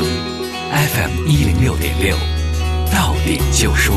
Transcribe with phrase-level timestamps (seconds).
[0.00, 2.16] ，FM 一零六点六，
[2.90, 3.94] 到点就说，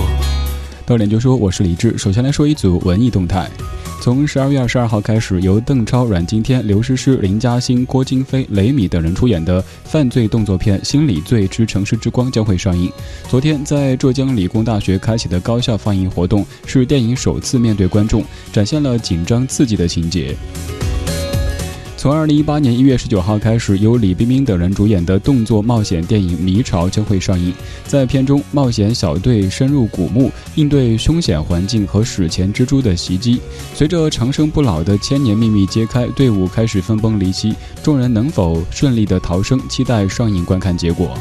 [0.85, 1.97] 到点就说，我是李志。
[1.97, 3.49] 首先来说一组文艺动态。
[4.01, 12.91] 从十二月二十二号开始，由邓超、阮经天、刘诗诗、林嘉欣、郭京飞、雷米等人出演的犯罪动作片《心理罪之城市之光》将会上映。
[13.29, 18.21] 昨天，在浙江理工大学开启的高校放映活动，是电影首次面对观众，
[18.51, 20.35] 展现了紧张刺激的情节。
[22.05, 27.51] 从二零一八年一月十九号开始，由李冰冰等人主演的动作冒险电影《迷巢》将会上映。
[27.87, 33.41] 在片中，冒险小队深入古墓，应对凶险环境和史前蜘蛛的袭击。
[33.73, 39.59] 随着长生不老的千年秘密揭开，队伍开始分崩离析，众人能否顺利的逃生？
[39.67, 41.17] 期待上映观看结果。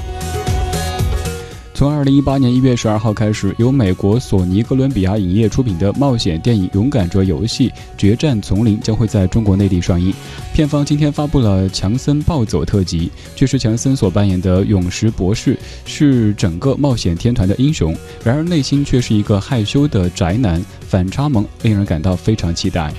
[1.74, 10.14] 从二零一八年一月十二号开始，由美国索尼哥伦比亚影业出品的冒险电影《勇敢者游戏：决战丛林》将会在中国内地上映。
[10.52, 22.92] 片方今天发布了强森暴走特辑，这是强森所扮演的勇士博士是整个冒险天团的英雄，然而内心却是一个害羞的宅男，反差萌，令人感到非常期待。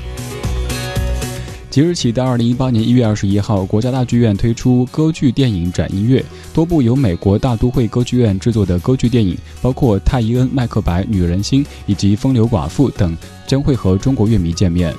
[1.75, 6.23] 即日起到二零一八年一月二十一号，国家大剧院推出歌剧电影展音乐，
[6.53, 13.13] 多部由美国大都会歌剧院制作的歌剧电影，包括《泰伊恩·麦克白》《女人心》以及《风流寡妇》等，
[13.45, 14.95] 将会和中国乐迷见面。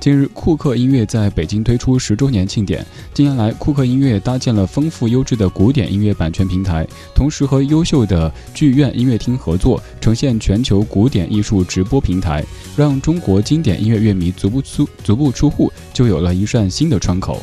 [0.00, 2.84] 近日，库克音乐在北京推出十周年庆典。
[3.12, 12.42] 近年来，库克音乐搭建了丰富优质的古典音乐版权平台，同时和优秀的剧院音乐厅合作，呈现全球古典艺术直播平台，
[12.74, 17.42] 让中国经典音乐乐迷足不出足不出户就有了一扇新的窗口。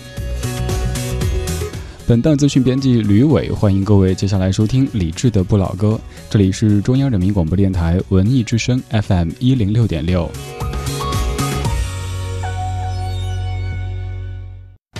[2.07, 5.99] 本档资讯编辑吕伟，欢迎各位接下来收听李志的不老歌。
[6.27, 10.27] 这里是中央人民广播电台文艺之声 FM 一零六点六。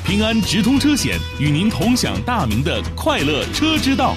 [0.08, 4.16] 平安直通车险与您同享大明的快乐车之道。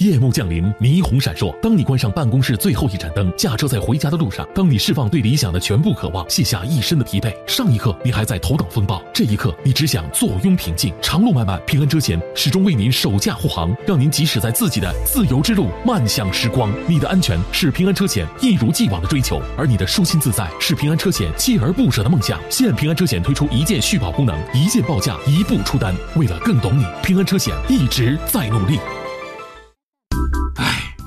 [0.00, 1.54] 夜幕降临，霓虹闪烁。
[1.60, 10.90] 当你关上办公室最后一盏灯，驾车在回家的路上，当你释放对理想的全部渴望，卸下一身的疲惫，上一刻你还在头等风暴，这一刻你只想坐拥平静。
[11.02, 16.72] 长路漫漫，平安车险始终为您守驾护航，让您即使在自己的自由之路漫向时光。
[16.88, 22.40] 你的安全是平安车险一如既往的追求，而你的舒心自在是平安车险锲而不舍的梦想。
[22.48, 25.94] 现平安车险推出一键续保功能，一键报价，一步出单。
[26.16, 28.78] 为了更懂你，平安车险一直在努力。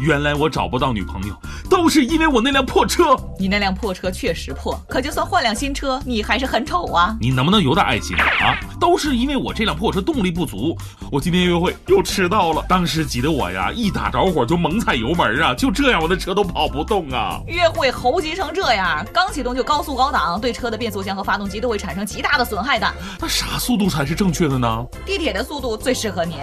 [0.04, 1.34] 原来我找不到女朋友，
[1.70, 3.16] 都是因为我那辆破车。
[3.40, 7.16] 你那辆破车确实破，可就算换辆新车，你还是很丑啊！
[7.22, 8.60] 你能不能有点爱心啊？
[8.82, 10.78] 都是因为我这辆破车动力不足，
[11.10, 12.66] 我今天约会又迟到了。
[12.68, 15.56] 当时急得我呀，一打着火就猛踩油门啊！
[15.56, 17.40] 就这样，我的车都跑不动啊！
[17.48, 22.94] 约会猴急成这样，刚启动就高速高档，对车的变速箱和发动机都会产生极大的损害的。
[23.22, 24.86] 那啥速度才是正确的呢？
[25.06, 26.36] 地铁的速度最适合你。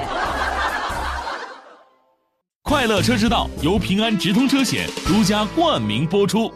[2.70, 6.54] 快乐车之道由平安直通车险独家冠名播出。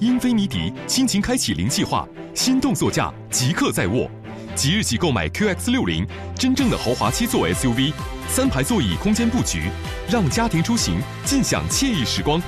[0.00, 4.06] 英菲尼迪亲情开启零计划，心动座驾即刻在握，
[4.54, 7.90] 即日起购买 QX 六零，真正的豪华七座 SUV，
[8.28, 9.70] 三排座椅空间布局，
[10.10, 12.38] 让家庭出行尽享惬意时光。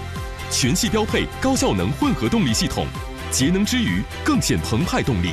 [0.51, 2.87] 全系标配高效能混合动力系统，
[3.31, 5.31] 节能之余更显澎湃动力。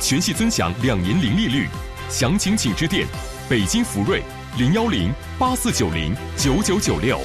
[0.00, 1.68] 全系尊享两年零利率，
[2.08, 3.06] 详情请致电
[3.48, 4.24] 北京福瑞。
[4.58, 7.18] 零幺零八四九零九九九六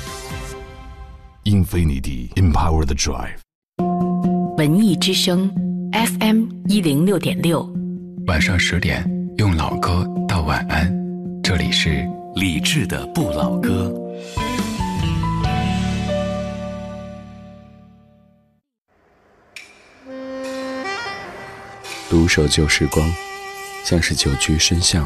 [1.43, 3.35] ，Infinity Empower the Drive。
[4.55, 5.53] 文艺之声
[5.91, 7.69] ，FM 一零六点六。
[8.27, 9.05] 晚上十点，
[9.39, 10.89] 用老歌道晚安。
[11.43, 13.93] 这里是李志的不老歌。
[22.09, 23.05] 独守旧时光，
[23.83, 25.05] 像是久居深巷。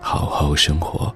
[0.00, 1.14] 好好生活，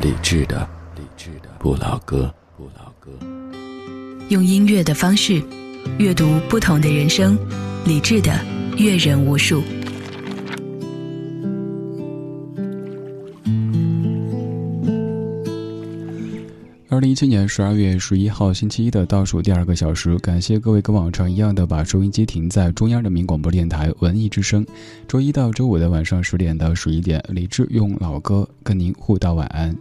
[0.00, 3.10] 理智的理智的不老歌，不老歌。
[4.28, 5.42] 用音乐的方式
[5.98, 7.36] 阅读不同的人生，
[7.84, 8.32] 理智的
[8.78, 9.62] 阅人无数。
[17.14, 24.66] 一七年十二月十一号星期一的倒数第二个小时，感谢各位跟往常一样的把收音机停在中央人民广播电台文艺之声。
[25.06, 29.72] 周一到周五的晚上十点到十一点，李志用老歌跟您互道晚安。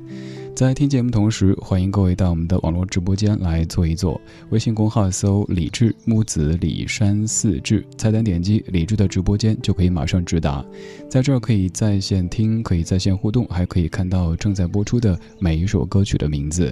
[0.56, 4.22] 在听节目同时，欢迎各位到我们的网络直播间来坐一坐。
[4.52, 10.64] 微信公号搜“李志木子李山四志”，菜单点击“李志”的直播间就可以马上直达。
[11.10, 16.72] 在这儿可以在线听，可以在线互动，还可以看到正在播出的每一首歌曲的名字。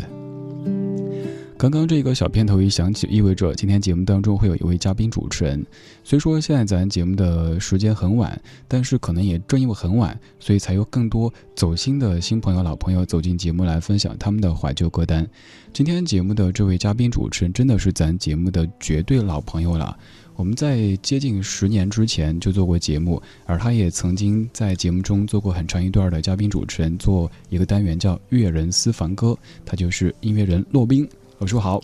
[1.61, 5.63] 刚刚这个小片头一响起，意味着今天节目当中会有一位嘉宾主持人。
[6.03, 15.23] 虽说现在咱节目的时间很晚，但是可能也正因为很晚，所以才有更多走心的新朋友、老朋友走进节目来分享他们的怀旧歌单。
[15.71, 19.95] 今天节目的这位嘉宾主持人真的是咱节目的绝对老朋友了。
[20.37, 29.27] 我们在接近十年之前就做过节目，而他也曾经在节目中做过很长一段的嘉宾主持人，做一个单元叫《乐人私房歌》，
[29.63, 31.07] 他就是音乐人骆宾。
[31.41, 31.81] 老叔好，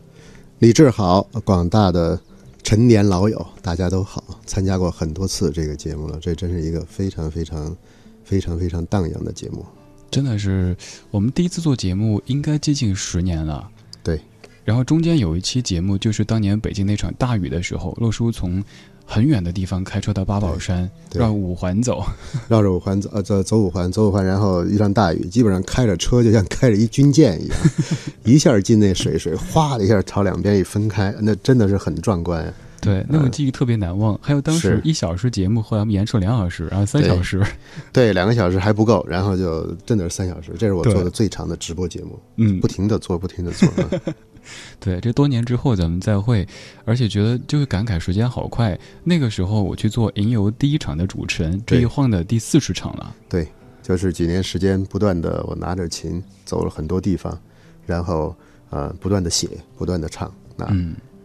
[0.59, 2.21] 李志好，广大的
[2.61, 7.75] 陈年老友大家都好，参加过很多次这个节目了，这真是一个非常非常
[8.23, 9.65] 非常非常荡漾的节目，
[10.11, 10.77] 真的是
[11.09, 13.67] 我们第一次做节目应该接近十年了，
[14.03, 14.21] 对，
[14.63, 18.63] 然后中间有一期节目就是当年北京那场大雨的时候，洛叔从。
[19.09, 22.03] 很远的地方开车到八宝山，绕五环走，
[22.49, 27.57] 绕着五环走，呃，走走五环，走五环，然后遇上大雨，基本上开着车就像开着一军舰一样，
[28.25, 32.53] 一下进那水，水哗的一下朝两边一分开，那真的是很壮观。
[32.79, 34.17] 对，那种记忆特别难忘。
[34.21, 37.43] 还有当时一小时节目，后来我们延出两小时，然后三小时，
[37.91, 43.67] 对，两个小时还不够，然后就真的是三小时，这是我做的最长的直播节目，嗯，不停的做，不停的做。
[44.79, 46.47] 对，这多年之后咱们再会，
[46.85, 48.77] 而且觉得就会感慨时间好快。
[49.03, 53.15] 那个时候我去做吟游第一场的主持人，这一晃的第四十场了。
[53.29, 53.47] 对，
[53.81, 57.39] 就是几年时间不断的，我拿着琴走了很多地方，
[57.85, 58.35] 然后
[58.69, 60.67] 呃不断的写，不断的唱，那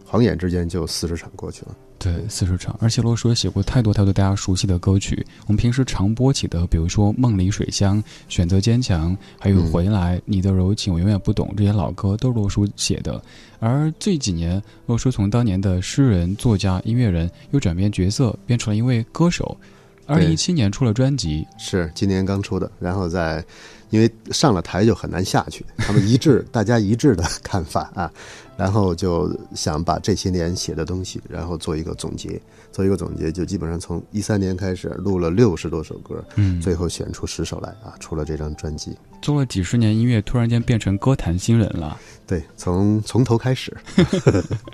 [0.05, 1.75] 晃眼之间就四十场过去了。
[1.97, 5.25] 对，四十场，而且罗叔也写过太多太多大家熟悉的歌曲。
[5.47, 7.97] 我们平时常播起的，比如说《梦里水乡》
[8.27, 13.21] 《选择坚强》，还有《回来》《你的柔情我永远不懂》这些老歌，都是罗叔写的。
[13.59, 19.57] 而这几年，罗叔从当年的诗人、作家、音乐人，又转变角色，变成了一位歌手。
[20.05, 22.69] 二零一七年出了专辑，是今年刚出的。
[22.77, 23.41] 然后在，
[23.89, 28.11] 因为上了台就很难下去，他们一致，大家一致的看法啊。
[28.57, 32.41] 然后就想把这些年写的东西，然后做一个总结，
[32.71, 38.95] 做一个总结，就基本上从一三年开始录了六十多首歌，嗯，最后选出十首来啊，出了这张专辑。
[39.21, 41.97] 做了几十年音乐，突然间变成歌坛新人了。
[42.27, 43.75] 对，从从头开始。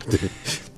[0.09, 0.19] 对，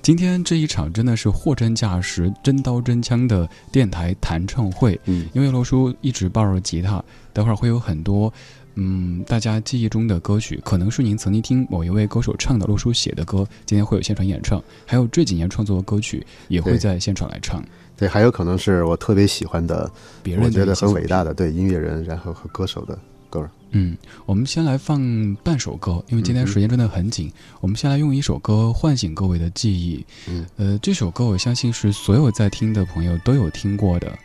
[0.02, 5.00] 今天这一场真的是货真价实、真刀真枪的电台弹唱会。
[5.06, 7.02] 嗯，因为罗叔一直抱着吉他，
[7.32, 8.32] 待会儿会有很多。
[8.76, 14.64] 嗯，大家记忆中的歌曲，可能是您曾经听某一位歌手唱的、洛叔写的歌，今天会有现场演唱。
[14.86, 17.64] 还有这几年创作的歌曲，也会在现场来唱。
[17.98, 19.92] 对，还有可能是我特别喜欢的，
[20.24, 22.98] 别人我觉得很伟大的对音乐人，然后和歌手的
[23.30, 23.48] 歌。
[23.72, 23.96] 嗯，
[24.26, 27.32] 我们先来放半首歌，因为今天时间真的很紧。
[27.60, 30.06] 我们先来用一首歌唤醒各位的记忆。
[30.28, 34.18] 嗯，呃，这首歌我相信是所有在听的朋友都有听过的。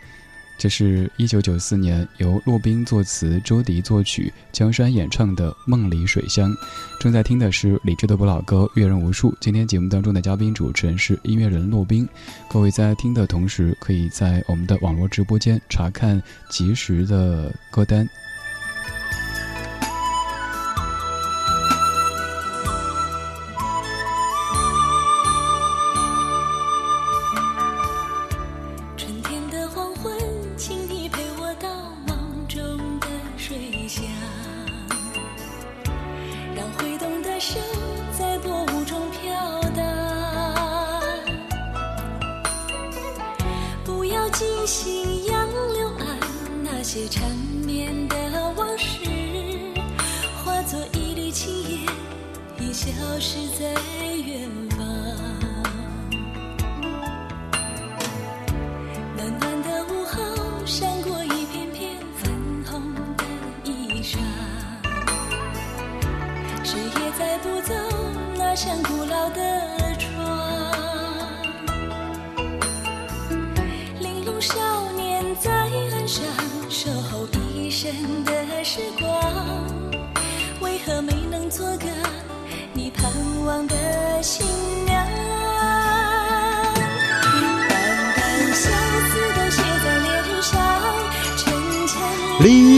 [0.59, 6.51] 这是一九九四年由骆宾作词、周迪作曲、江山演唱的《梦里水乡》。
[6.99, 9.31] 正在听的是李志的不老歌《阅人无数》。
[9.41, 12.09] 今天节目当中的嘉宾主持人是音乐人骆宾。
[12.49, 18.09] 各位在听的同时，可以在我们的网络直播间查看及时的歌单。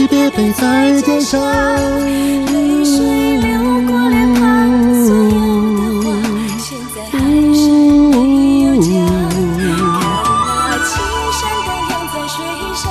[0.09, 3.47] 别背在肩上，泪水流
[3.87, 4.39] 过脸庞。
[5.05, 5.29] 所有
[6.01, 6.07] 的话，
[6.57, 7.17] 现在还
[7.53, 7.59] 是。
[8.81, 8.91] 看
[9.57, 9.61] 那
[10.85, 10.89] 青
[11.31, 12.37] 山荡漾在水
[12.75, 12.83] 上，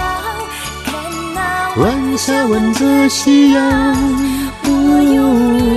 [0.84, 0.86] 看
[1.34, 1.36] 那
[1.82, 3.58] 晚霞吻着夕阳。
[4.64, 4.68] 我
[5.02, 5.67] 有。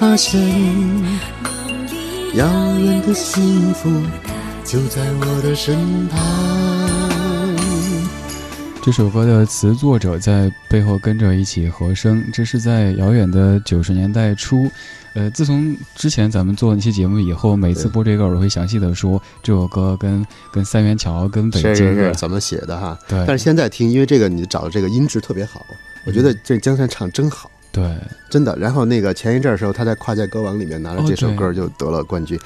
[0.00, 0.40] 发现。
[2.32, 3.90] 遥远的幸福
[4.64, 6.18] 就在我的身旁。
[8.82, 14.70] 这首歌的词作者在背后跟着一起和声，这是在遥远的九十年代初。
[15.12, 22.98] 呃，自从之前咱们做那期节目以后，每次播这个，我会详细的说这首歌跟跟三元桥、跟北京是怎么写的哈？
[23.06, 25.66] 对但是现在听，因为这个你找的这个音质特别好，
[26.06, 27.50] 我觉得这江山唱真好。
[27.72, 27.84] 对，
[28.28, 32.38] 真的，然后那个前一阵儿时候，他在跨界歌王里面拿了这首歌就得了冠军，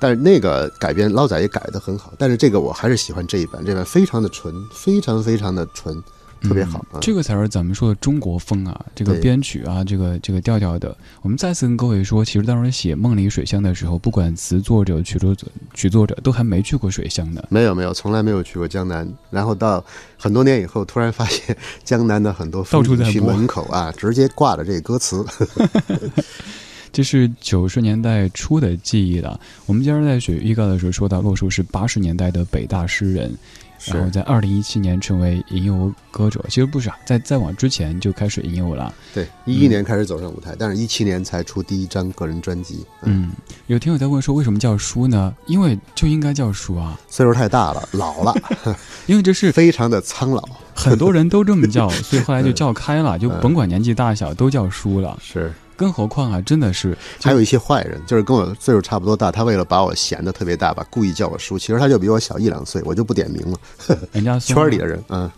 [0.00, 6.02] 但是那个改编捞仔也改得很好，但是这个我还是喜欢这一版，这版非常的纯，非常非常的纯，
[6.42, 10.96] 特别好这个才是咱们说的中国风啊，这个编曲啊，这个这个调调的。
[11.22, 17.42] 我们再次跟各位说，其实当时写《梦里水乡》的时候，不管词作者、曲作者、曲作者，都还没去过水乡呢。
[17.48, 19.84] 没有没有，从来没有去过江南，然后到
[20.18, 25.24] 很多年以后，突然发现 江南的很多到处在门口啊，直接挂着这个歌词。
[26.92, 29.40] 这是九十年代初的记忆了。
[29.64, 33.38] 我们今儿在写预告的时候说到，洛书是八十年代的北大诗人，是
[33.86, 36.44] 然后在二零一七年成为吟游歌者。
[36.48, 38.92] 其实不是啊，在再往之前就开始吟游了。
[39.14, 42.84] 对，一一年开始走上舞台，但是一七年才出第一张个人专辑。
[43.02, 43.32] 嗯，
[43.66, 45.34] 有听友在问说，为什么叫叔呢？
[45.46, 48.34] 因为就应该叫叔啊，岁数太大了，老了，
[49.06, 50.42] 因为这是非常的苍老。
[50.74, 55.18] 很多人都这么叫，所以后来就 叫开了，就甭管年纪大小都叫叔了。
[55.22, 63.58] 是，更何况啊，真的是还有一些坏人，就是跟我岁数差不多大，他为了把我显得特别大吧，故意叫我叔，其实他就比我小一两岁，我就不点名了。
[64.12, 65.30] 人家说圈儿里的人，嗯，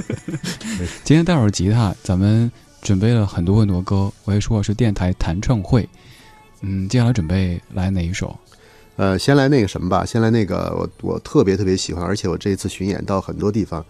[1.04, 2.50] 今天带会儿吉他，咱们
[2.82, 5.88] 准备了很多很多歌，我也说我是电台弹唱会。
[6.60, 8.36] 嗯，接下来准备来哪一首？
[8.96, 13.84] 呃，先来那个什么吧，先来那个我我特别特别喜欢，而且我这一次巡演到很多地方，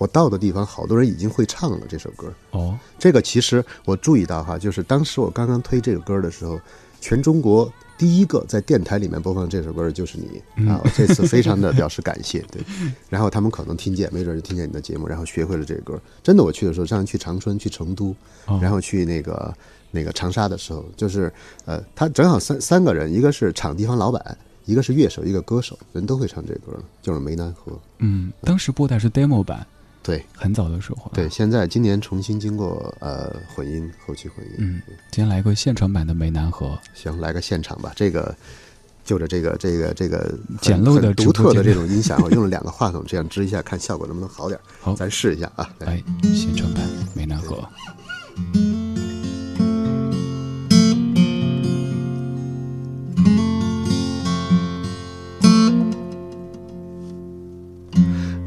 [0.00, 2.32] 我到的地方好多人已经会唱了这首歌。
[2.52, 6.58] 哦，这个其实我注意到哈，就是当时我刚刚推这个歌的时候，
[7.02, 10.80] 全中国第一个在电台里面播放这首歌的就是你啊！
[10.82, 12.40] 我这次非常的表示感谢。
[12.50, 12.62] 对，
[13.10, 16.00] 然后他们可能听见，没准就听见你的节目，然后学会了这个歌。
[16.22, 18.16] 真的，我去的时候，上次去长春、去成都，
[18.46, 19.54] 哦然后去那个
[19.90, 21.30] 那个长沙的时候，就是
[21.66, 27.78] 呃，他正好三三个人，一个是场地方老板，一个是乐手，一个歌手，人都会唱这歌，就是梅南河。
[27.98, 29.66] 嗯，当时播的是 demo 版，
[30.02, 31.10] 对很早的时候。
[31.14, 34.54] 对，，现在今年重新经过呃混音，后期混音。
[34.58, 34.80] 嗯，
[35.10, 36.78] 今天来个现场版的梅南河。
[36.94, 37.92] 行，来个现场吧。
[37.94, 38.34] 这个
[39.04, 44.62] 就着这个这个这个简陋的独特的这种音响，我用了两个话筒，这样支一下，看效果能不能好点儿。
[44.80, 45.68] 好咱试一下啊。
[45.80, 46.02] 来来，
[46.34, 46.82] 现场版
[47.14, 47.62] 梅南河。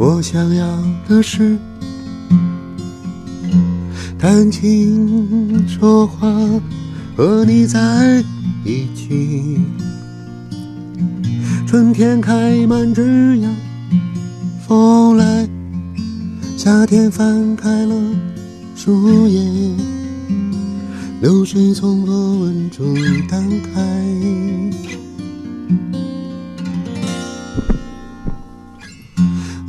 [0.06, 0.68] 我想要
[1.08, 1.58] 的是
[4.20, 6.28] 谈情说话，
[7.16, 8.22] 和你在
[8.66, 9.62] 一起。
[11.66, 13.50] 春天开满枝桠，
[14.68, 15.48] 风来，
[16.58, 17.96] 夏天翻开了
[18.76, 19.42] 树叶，
[21.22, 22.94] 流水从波纹中
[23.30, 23.42] 荡
[23.74, 24.83] 开。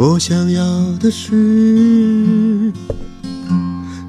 [0.06, 0.62] 我想要
[0.99, 2.70] 的是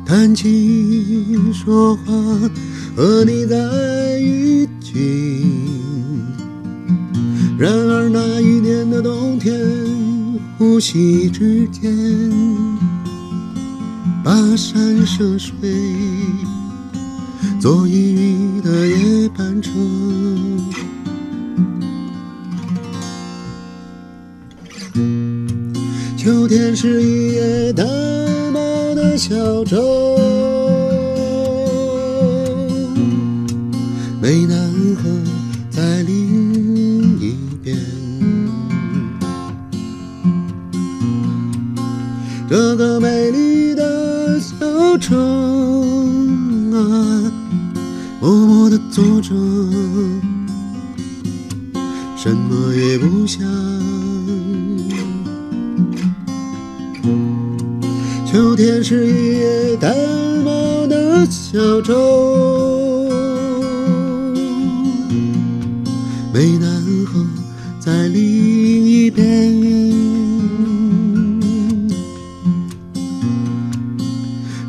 [0.05, 2.11] 谈情说话，
[2.97, 5.45] 和你在一起。
[7.57, 9.57] 然而那一年的冬天，
[10.57, 11.89] 呼吸之间，
[14.21, 15.53] 跋山涉水，
[17.57, 19.71] 坐一隅的夜班车。
[26.25, 27.85] 秋天是一叶淡
[28.51, 29.77] 薄的小舟，
[34.23, 34.57] 湄南
[34.95, 35.03] 河
[35.69, 37.77] 在另一边。
[42.49, 44.55] 这个美丽的小
[44.97, 45.15] 城
[46.73, 47.31] 啊，
[48.19, 49.29] 默默地坐着，
[52.17, 53.74] 什么也不想。
[58.35, 59.95] 秋天是一叶单
[60.43, 63.07] 薄的小舟，
[66.33, 66.69] 湄南
[67.05, 67.25] 河
[67.79, 69.23] 在另一边。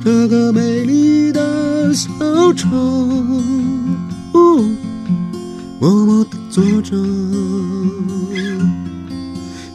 [0.04, 2.08] 这个美丽的小
[2.52, 2.68] 舟，
[5.80, 6.96] 默默地坐着，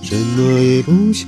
[0.01, 1.27] 什么也不想。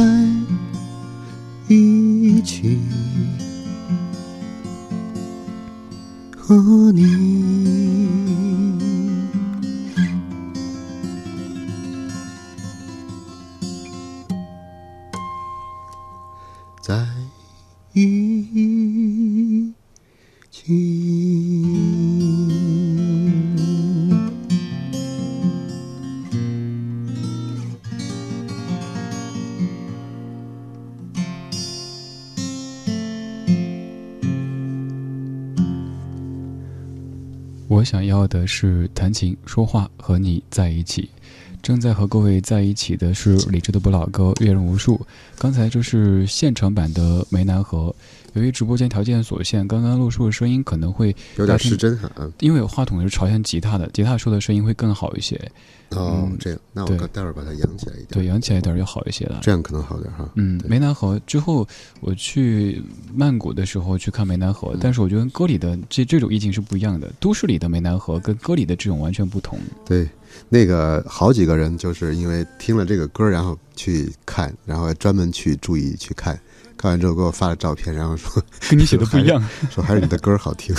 [0.00, 0.06] 在
[1.68, 2.78] 一起，
[6.34, 8.19] 和你。
[37.90, 41.10] 想要的是弹琴说话，和你在一起。
[41.60, 44.96] 正在和各位在一起的是李志的不老歌《阅人无数》。
[45.36, 47.88] 刚才这是现场版的《湄南河》。
[48.34, 52.10] 由于直播间条件所限，刚刚录出的声音可能会有点失真哈。
[52.16, 55.36] 嗯，因为有话筒是朝向吉他的，吉他说的声音会更好一些。
[55.90, 58.06] 哦，嗯这样，那我待会儿把它扬起来一点。
[58.10, 59.40] 对，扬起来一点儿就好一些了。
[59.42, 60.30] 这样可能好点哈。
[60.36, 61.66] 嗯，对湄南河之后，
[62.00, 62.80] 我去
[63.12, 67.10] 曼谷的时候去看湄南河，但是我觉得歌里的这这种意境是不一样的。
[67.18, 69.58] 都市里的湄南河跟歌里的这种完全不同。
[69.84, 70.08] 对，
[70.48, 76.40] 那个好几个人就是因为听了这个歌，然后去看，然后还专门去注意去看，
[76.80, 79.42] 看完之后给我发了照片，然后说跟你写的 不一样。
[79.70, 80.74] 说还是你的歌好听。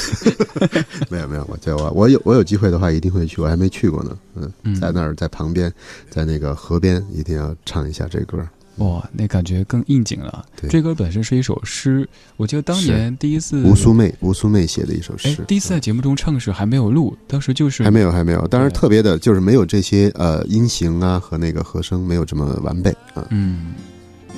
[1.10, 4.18] 没有没有，我这我我有我有机会的话一定会去，我还没去过呢。
[4.34, 5.72] 嗯，嗯在那儿在旁边，
[6.10, 8.40] 在那个河边，一定要唱一下这歌。
[8.78, 10.44] 哇，那感觉更应景了。
[10.60, 15.30] 对这歌本身是一首诗，我记得当年第一次吴苏妹，吴苏妹写的一首诗，。
[15.30, 18.48] 哎第一次在节目中唱时还没有录，当时就是还没有，还没有。
[18.48, 23.28] 当然，特别的就是没有这些呃音型啊和那个和声没有这么完备啊。
[23.30, 23.74] 嗯，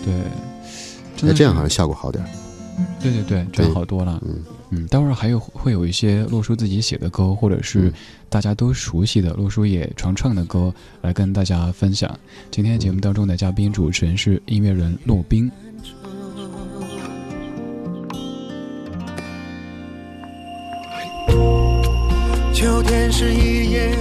[0.04, 0.14] 对，
[1.24, 2.30] 真哎，的这样好像效果好点儿。
[3.02, 4.22] 对对对，这样好多了。
[4.26, 7.94] 嗯嗯，待会儿还有会有一些洛叔自己写的歌，或者是嗯
[8.28, 12.18] 大家都熟悉的洛叔也常唱的歌，来跟大家分享。
[12.52, 15.50] 今天节目当中的嘉宾主持人是音乐人洛宾。
[22.54, 23.96] 秋天是一叶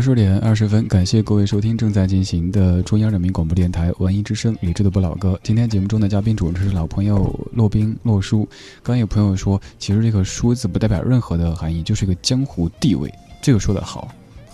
[0.00, 5.38] 二十点二十分，感谢各位收听正在进行的中央人民广播电台文艺之声理智的不老歌。
[5.42, 8.48] 今天节目中的嘉宾主持是老朋友洛宾洛叔。
[8.82, 13.12] 刚有朋友说，其实这个“叔”字不代表任何的含义，就是一个江湖地位。
[13.42, 14.08] 这个说的好。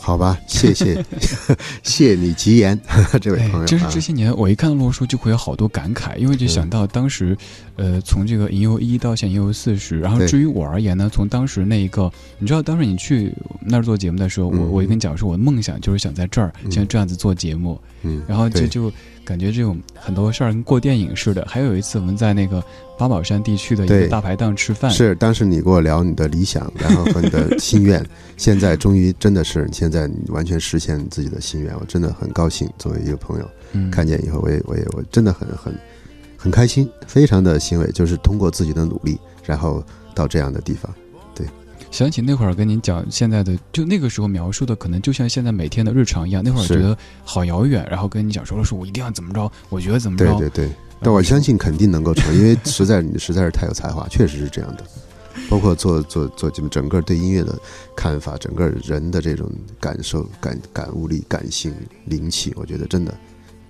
[0.07, 1.05] 好吧，谢谢，
[1.83, 2.81] 谢你吉言，
[3.21, 3.67] 这位朋友。
[3.67, 7.37] 就是这些年，我一看到洛叔就会有好多感慨，因为就想到当时，
[7.75, 18.93] 呃，从这个银游一到现银游四十，然后至于我而言呢，从当时那一个，你知道，当时你去那儿做节目的时候，我我跟你讲说，我的梦想就是想在这儿像这样子做节目，嗯，然后就就
[19.27, 21.45] 感觉这种很多事儿跟过电影似的。
[21.47, 22.65] 还有一次我们在那个。
[22.99, 28.03] 八宝山地区的一个大排档吃饭，是当时你跟我聊你的理想，然后和你的心愿，
[28.39, 32.67] 现在终于真的是现在完全实现自己的心愿，我真的很高兴。
[32.79, 33.47] 作为一个朋友，
[33.91, 35.79] 看见以后，我也我也我真的很很
[36.39, 39.85] 很开心，非常的欣慰，就是通过自己的努力，然后
[40.15, 40.91] 到这样的地方。
[41.97, 46.43] 对，想起那会儿跟您讲现在的，就那个时候描述的，可能就像现在每天的日常一样。
[46.45, 50.71] 那会儿觉得好遥远，然后跟你讲说了，说我一定要怎么着，我觉得怎么着，对对对。
[51.01, 54.85] 但我相信肯定能够成，因为实在你实在是太有才华，确实是这样的。
[55.49, 57.59] 包括做做做整个对音乐的
[57.95, 61.75] 看法，整个人的这种感受、感感悟力、感性、
[62.07, 63.15] 灵气，我觉得真的。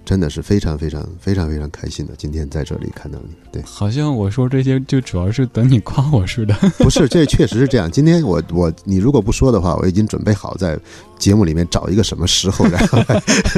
[0.06, 3.34] 真的是非常非常非常非常开心的，今天在这里看到你。
[3.50, 6.54] 对，好像我说这些就主要是等你夸我似的。
[6.78, 7.90] 不是，这确实是这样。
[7.90, 10.78] 今天我我你如果不说的话，我已经准备好在
[11.18, 12.98] 节目里面找一个什么时候然后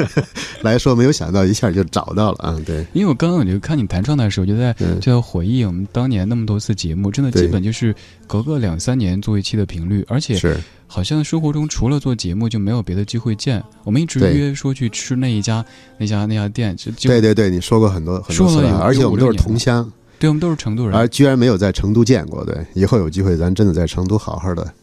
[0.61, 2.59] 来说，没有想到一下就找到了啊。
[2.65, 7.93] 对，因为我刚刚我就看你弹唱的时候，就在就在回忆我们当年那么多次节目，真的基本就是
[8.27, 10.57] 隔个两三年做一期的频率，而且是。
[10.91, 13.63] 好像生活中除了做节目就没有别的机会见。
[13.83, 15.63] 我们一直约说去吃那一家
[15.99, 16.75] 那家那家店。
[17.01, 19.87] 对对对，你说过很多很多次了，而且我们都是同乡。
[20.17, 20.97] 对，我们都是成都人。
[20.97, 22.43] 而居然没有在成都见过。
[22.43, 24.73] 对，以后有机会咱真的在成都好好的。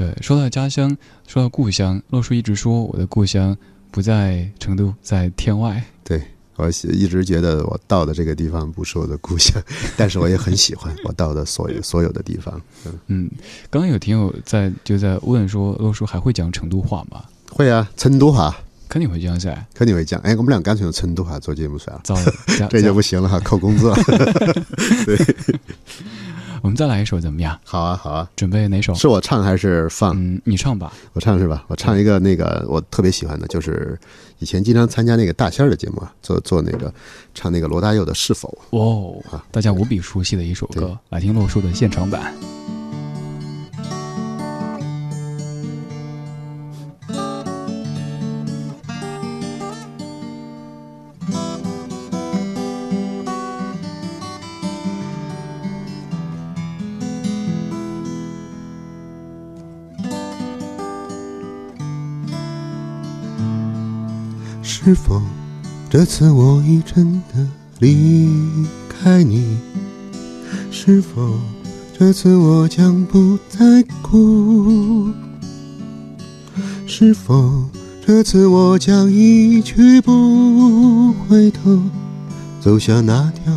[0.00, 3.56] 对对，说到家乡，说到故乡，洛叔一直说我的故乡
[3.90, 5.82] 不在成都，在天外。
[6.02, 6.22] 对。
[6.56, 9.62] 我一直觉得我到的这个地方不是我的故乡，
[9.96, 12.60] 但是我也很喜欢我到的所有所有的地方。
[13.06, 13.30] 嗯，
[13.70, 17.24] 刚刚有听友在就在问说，洛叔还会讲成都话吗？
[17.50, 18.54] 会啊，成都话
[18.90, 20.20] 肯定会讲噻，肯定会讲。
[20.20, 22.02] 哎，我们俩干脆用成都话做节目算了，
[22.68, 23.96] 这就不行了哈，扣工资了。
[25.06, 25.16] 对。
[26.62, 27.58] 我们再来一首怎么样？
[27.64, 28.94] 好啊，好啊，准备哪首？
[28.94, 30.14] 是我唱还是放？
[30.16, 30.92] 嗯，你唱吧。
[31.12, 31.64] 我唱是吧？
[31.68, 33.98] 我唱一个那个我特别喜欢的，就是
[34.38, 36.92] 以前经常参加那个大仙儿的节目啊，做做那个
[37.34, 42.59] 唱那个罗大佑的《是否》哦啊，大家无比熟悉的一首歌，来听洛叔的现场版。
[64.90, 65.22] 是否
[65.88, 67.46] 这次我已真的
[67.78, 68.28] 离
[68.88, 69.56] 开你？
[70.72, 71.38] 是否
[71.96, 75.12] 这次我将不再哭？
[76.88, 77.70] 是否
[78.04, 81.78] 这次我将一去不回头，
[82.60, 83.54] 走向那条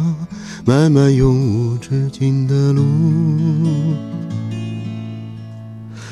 [0.64, 2.84] 漫漫永无止境的路？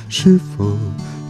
[0.09, 0.75] 是否？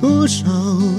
[0.00, 0.44] 多少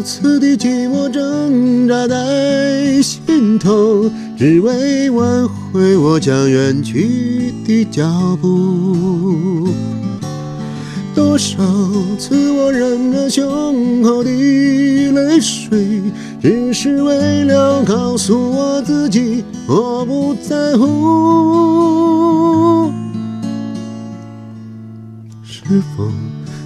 [0.03, 9.67] 次的寂寞挣扎在心头，只为挽回我将远去的脚步。
[11.13, 11.57] 多少
[12.17, 16.01] 次我忍着胸口的泪水，
[16.41, 20.85] 只是为了告诉我自己，我不在乎。
[25.43, 26.05] 是否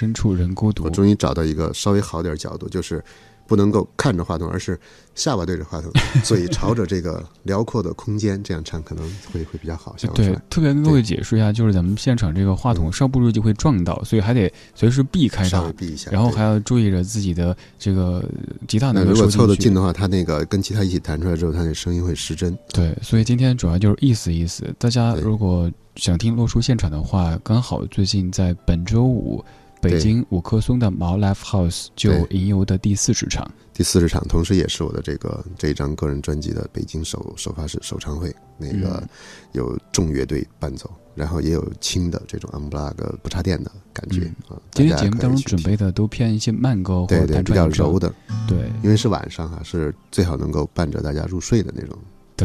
[0.00, 0.90] 深处人孤独我。
[0.90, 3.04] 终于找到一个稍微好点儿角度，就是
[3.46, 4.78] 不能够看着话筒，而是
[5.14, 5.90] 下巴对着话筒，
[6.24, 10.34] 嘴朝着这个辽阔的空间，这样唱可能会会比较好，对，。
[10.48, 18.24] 特别跟各位解释一下，就是咱们现场这个话筒稍不注意就会撞到，所以还得随时避开它稍微，避一下，然后还要注意着自己的这个
[18.66, 19.46] 吉他如果凑。
[19.46, 22.56] 得近的话，它那个跟吉他一起弹出来之后，它那声音会失真。
[22.72, 24.64] 对，所以今天主要就是意思意思。
[24.78, 29.44] 大家如果想听洛叔现场的话，刚好最近在本周五，
[29.80, 33.50] 北京五棵松的毛 Live House 就对吟游的第四十场。
[33.72, 39.08] 第四十场，同时也是我的这个这一张个人专辑的北京首首发式首唱会，那个嗯
[39.52, 44.60] 有重乐队伴奏，然后也有轻的这种 unplug 不插电的感觉啊。
[44.72, 48.12] 今天节目当中准备的都偏一些慢歌或者对对比较柔，的，
[48.46, 51.96] 对因为是晚上啊，是最好能够伴着大家入睡的那种。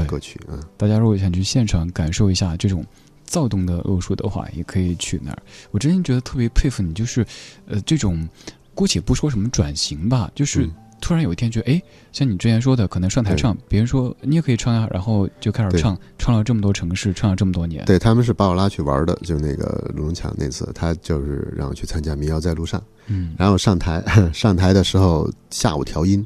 [0.10, 0.60] 歌曲啊。
[0.76, 2.84] 大家如果想去现场感受一下这种
[3.26, 5.38] 躁动的洛叔的话，也可以去那儿。
[5.72, 7.26] 我真心觉得特别佩服你，就是
[7.68, 8.28] 呃这种，
[8.74, 10.72] 姑且不说什么转型吧，就是嗯。
[11.02, 11.80] 突然有一天觉得，哎，
[12.14, 17.86] 像你之前说的，可能上台唱，别人说你也可以唱啊，然后就开始唱，唱了这么多城市，唱了这么多年。
[17.86, 26.26] 对，他们是把我拉去玩的，就那个卢龙强那次，他就是让我去参加《民谣在路上》，嗯，然后上台 上台的时候下午调音，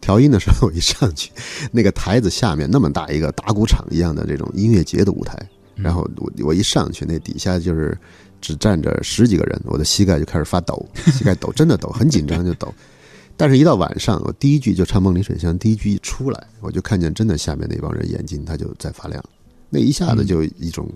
[0.00, 1.32] 调音的时候我一上去，
[1.72, 5.48] 那个台子下面那么大一个打鼓场一样的这种音乐节的舞台，嗯
[5.82, 7.96] 然后我我一上去，那底下就是
[8.40, 12.72] 只站着十几个人，我的膝盖就开始发抖，膝盖抖，真的抖，很紧张就抖。
[13.36, 19.24] 但是，一到晚上，我第一句就唱《梦里水乡》，第一句一出来，我就看见真的下面那帮人眼睛他就在发亮，
[19.70, 20.86] 那一下子就一种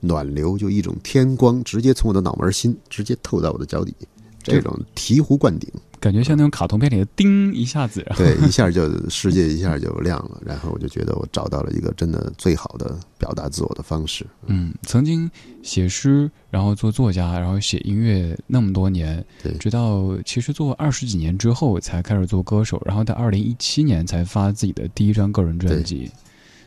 [0.00, 3.94] 暖流，就一种天光，直接从我的脑门心直接透到我的脚底，
[4.42, 5.70] 这种醍醐灌顶。
[6.02, 14.26] 感觉像那种卡通片里的叮一下子，然后对，一下就世界一下就亮了，然后我就觉得我找到了一个真的最好的表达自我的方式。
[14.46, 15.30] 嗯，曾经
[15.62, 26.10] 写诗，然后做作家，然后写音乐那么多年，对直到其实做二十几年之后才开始做歌手，然后在二零一七年才发自己的第一张个人专辑。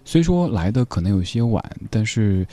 [0.05, 2.47] 虽说来的可能有些晚，但是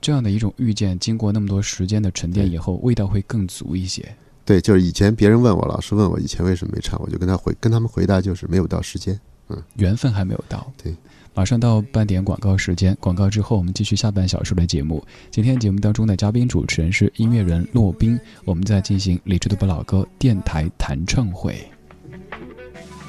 [0.00, 4.02] 这样的一种遇见，经过那么多时间的沉淀以后，味道会更足一些。
[4.46, 9.18] 对，就是以前别人问我，老师问我以前为什么没唱，我就跟他回跟他们回答就是没有到时间。
[9.48, 10.72] 嗯缘分还没有到。
[10.82, 10.94] 对，
[11.34, 15.04] 马上到半点广告时间，广告之后我们继续下半小时的节目。
[15.30, 21.54] 今天节目当中的嘉宾主持人是音乐人骆宾，我们在进行理智的不老歌电台弹唱会。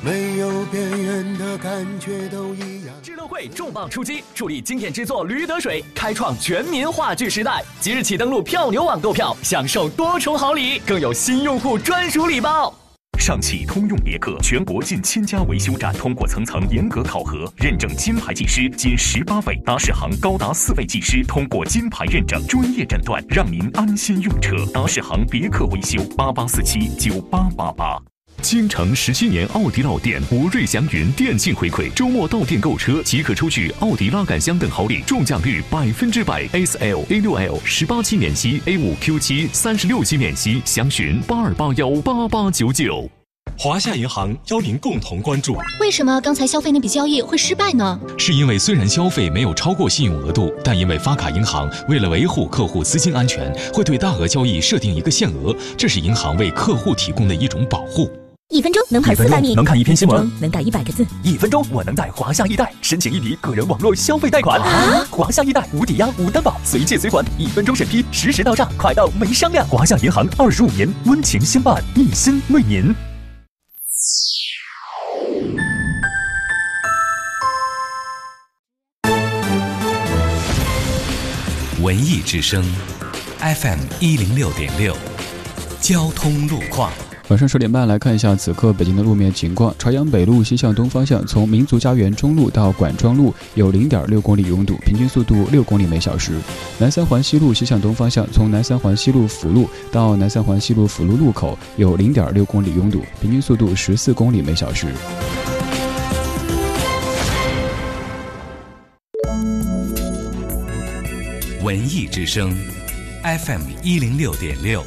[0.03, 2.95] 没有边缘的感觉都一样。
[3.01, 7.63] 智乐汇重磅出击，助力经典之作《驴得水》，开创全民话剧时代。
[7.79, 12.73] 即日起登录票牛网购票，享受多重好礼，更有新用户专属礼包。
[13.19, 24.55] 上汽通用别克全国近千家维修站通过层层严格考核，认证金牌技师仅十八位，达世行高达四位技师通过金牌认证，专业诊断，让您安心用车。
[24.71, 27.97] 达世行别克维修八八四七九八八八。
[28.41, 36.47] 京城十七年奥迪老店吴瑞祥云店庆回馈，周末到店购车即可抽取奥迪拉杆箱等好礼，中奖率百分之百。
[36.53, 43.09] S L A 六 L 十八期免息，A 五 Q 七三十六期免息，详询八二八幺八八九九。
[43.57, 45.57] 华夏银行邀您共同关注。
[45.81, 47.99] 为什么刚才消费那笔交易会失败呢？
[48.17, 58.09] 是因为虽然消费没有超过信用额度，但因为发卡银行为了维护客户资金安全，会对大额交易设定一个限额，这是银行为客户提供的一种保护。
[58.49, 61.05] 一分钟能跑四百米，能看一篇新闻，能打一百个字。
[61.21, 64.57] 一分钟，我能在华夏易贷申请一笔个人网络消费贷款。
[64.61, 65.05] 啊！
[65.11, 69.67] 华夏易贷无抵押、无担保，随借随还，一分钟审批，实时到账，快到没商量。
[69.67, 72.95] 华夏银行二十五年温情相伴，一心为您。
[81.81, 82.63] 文艺之声
[83.39, 84.95] ，FM 一零六点六，
[85.81, 86.93] 交通路况。
[87.29, 89.75] 晚上十点半来看一下此刻北京的路面情况。
[89.77, 96.39] 朝阳北路西向东方向，从民族家园中路到管庄路有零点六公里拥堵，平均速度六公里每小时。
[96.79, 104.87] 南三环西路西向东方向，从南三环西路辅路到南三环西路辅路路口有零点六公里拥堵，平均速度十四公里每小时。
[111.61, 112.55] 文艺之声
[113.21, 114.81] ，FM 一零六点六，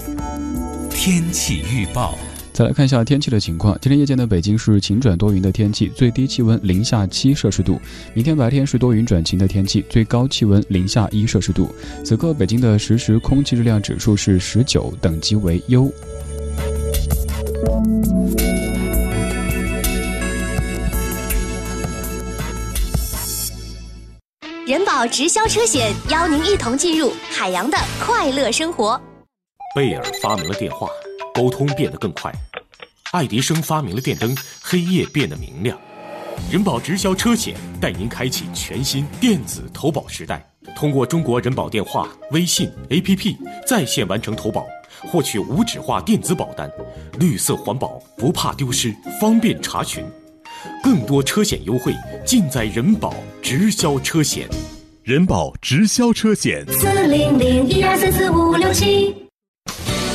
[0.88, 2.18] 天气预报。
[2.61, 3.75] 再来看一下天气的情况。
[3.81, 7.81] 今天夜间的北京是晴转多云的天气，最低气温零下七摄氏度。
[8.12, 11.75] 明天白天是多云转晴的天气，最高气温零下一摄氏度。
[12.05, 15.90] 此刻北京的实时空气质量指数是十九，等级为优。
[24.66, 29.01] 人保直销车险邀您一同进入海洋的快乐生活。
[29.75, 30.87] 贝尔发明了电话，
[31.35, 32.31] 沟通变得更快。
[33.12, 35.77] 爱迪生发明了电灯，黑夜变得明亮。
[36.49, 44.64] 人保直销车险带您开启全新电子投保时代，通过中国人保电话、微信、APP 在线完成投保，
[45.11, 46.70] 获取无纸化电子保单，
[47.18, 50.05] 绿色环保，不怕丢失，方便查询。
[50.81, 51.92] 更多车险优惠
[52.25, 54.49] 尽在人保直销车险。
[55.03, 59.16] 人保直销车险，四零零一二三四五六七。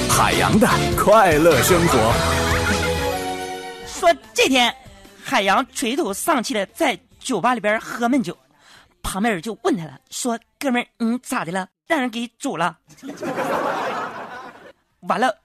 [0.08, 2.45] 海洋的快乐生活。
[4.06, 4.72] 说这天，
[5.24, 8.38] 海洋垂头丧气的在酒吧里边喝闷酒，
[9.02, 11.68] 旁边人就问他了，说：“哥们儿，你咋的了？
[11.88, 12.78] 让人给煮了？
[15.10, 15.36] ”完了，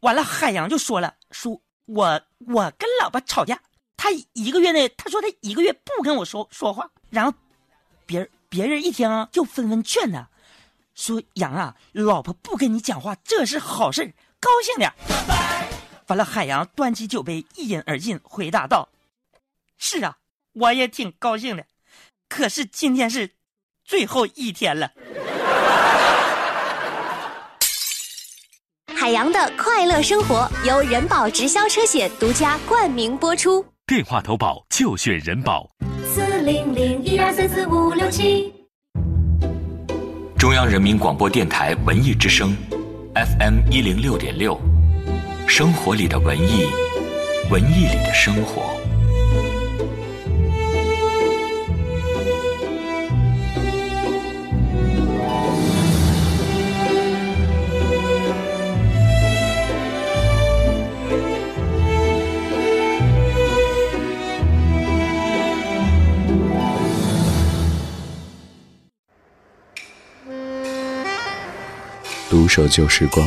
[0.00, 1.52] 完了，海洋就说了：“说
[1.86, 3.56] 我我跟老婆吵架，
[3.96, 7.32] 他一个月内，他说他一个月不跟我说说话，然后
[8.04, 10.28] 别人别人一听就纷纷劝他，
[10.96, 14.92] 说杨啊，老婆不跟你讲话，这是好事高兴点。”
[16.08, 18.88] 完了，海洋端起酒杯，一饮而尽，回答道
[19.76, 20.16] ：“是啊，
[20.54, 21.66] 我也挺高兴的，
[22.28, 23.30] 可是今天是
[23.84, 24.90] 最后一天了。”
[28.96, 33.64] 海洋的快乐生活由人保直销车险独家冠名播出。
[33.86, 35.70] 电话投保就选人保。
[36.06, 38.52] 四零零一二三四五六七。
[40.38, 42.56] 中央人民广播电台文艺之声
[43.14, 44.58] ，FM 一零六点六。
[45.48, 46.64] 生活里的文艺，
[47.50, 48.78] 文艺里的生活。
[72.30, 73.26] 独守旧时光，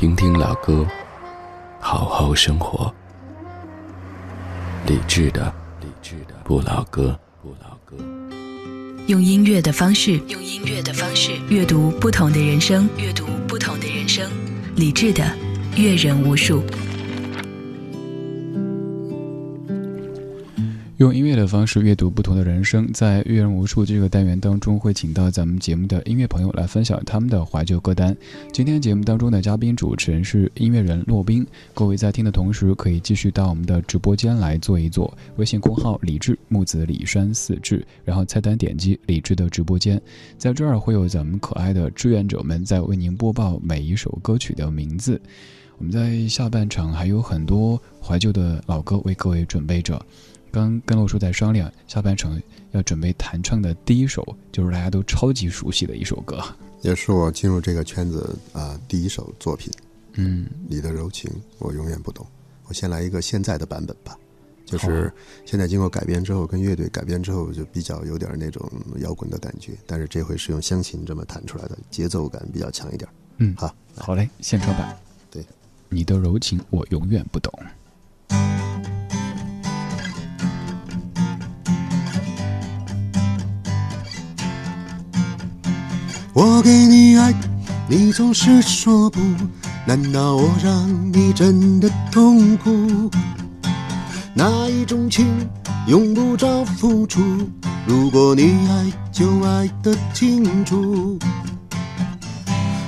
[0.00, 0.86] 听听老歌。
[1.78, 2.90] 好好生活，
[4.86, 8.02] 理智的理智的不老歌，不老歌。
[9.08, 14.26] 用音乐的方式，用音乐的方式阅读不同的人生，阅读不同的人生。
[14.74, 15.22] 理智的
[15.76, 16.64] 阅人无数。
[21.00, 28.14] 用音乐的方式阅读不同的人生，在阅人无数这个单元当中，会请到咱们节目的音乐朋友来分享他们的怀旧歌单。
[28.52, 31.46] 今天节目当中的嘉宾主持人是音乐人骆宾。
[31.72, 35.16] 各位在听的同时，可以继续到我们的直播间来坐一坐。
[35.36, 39.98] 微信公号李志木子李山四志，然后菜单点击李志的直播间，
[40.36, 45.18] 在这儿会有咱们可爱的志愿者们在为您播报每一首歌曲的名字。
[45.78, 49.98] 我们在下半场还有很多怀旧的老歌为各位准备着。
[50.50, 52.40] 刚跟陆叔在商量，下半场
[52.72, 56.42] 要准备弹唱的第一首，就是大家都超级熟悉的一首歌，
[56.82, 59.72] 也是我进入这个圈子啊第一首作品。
[60.14, 62.26] 嗯，你的柔情我永远不懂。
[62.66, 64.16] 我先来一个现在的版本吧，
[64.64, 65.12] 就是
[65.44, 73.08] 现在经过改编之后，跟乐队改编之后，就比较有点那种摇滚的感觉，但是这回是用湘琴这么弹出来的，节奏感比较强一点。
[73.38, 74.96] 嗯，好，好嘞，现场版。
[75.30, 75.44] 对，
[75.88, 77.52] 你的柔情我永远不懂。
[86.32, 87.34] 我给你爱，
[87.88, 89.20] 你总是说不，
[89.84, 93.10] 难道我让你真的痛苦？
[94.32, 95.26] 那一种情
[95.88, 97.20] 用不着付出，
[97.84, 101.18] 如果你爱就爱得清楚。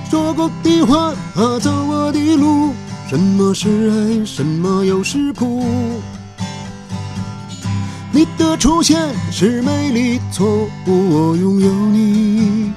[0.08, 2.70] 说过的话和走过的路，
[3.08, 5.64] 什么是爱，什么又是苦？
[8.12, 10.46] 你的出现是美丽错
[10.86, 12.72] 误，我拥有你。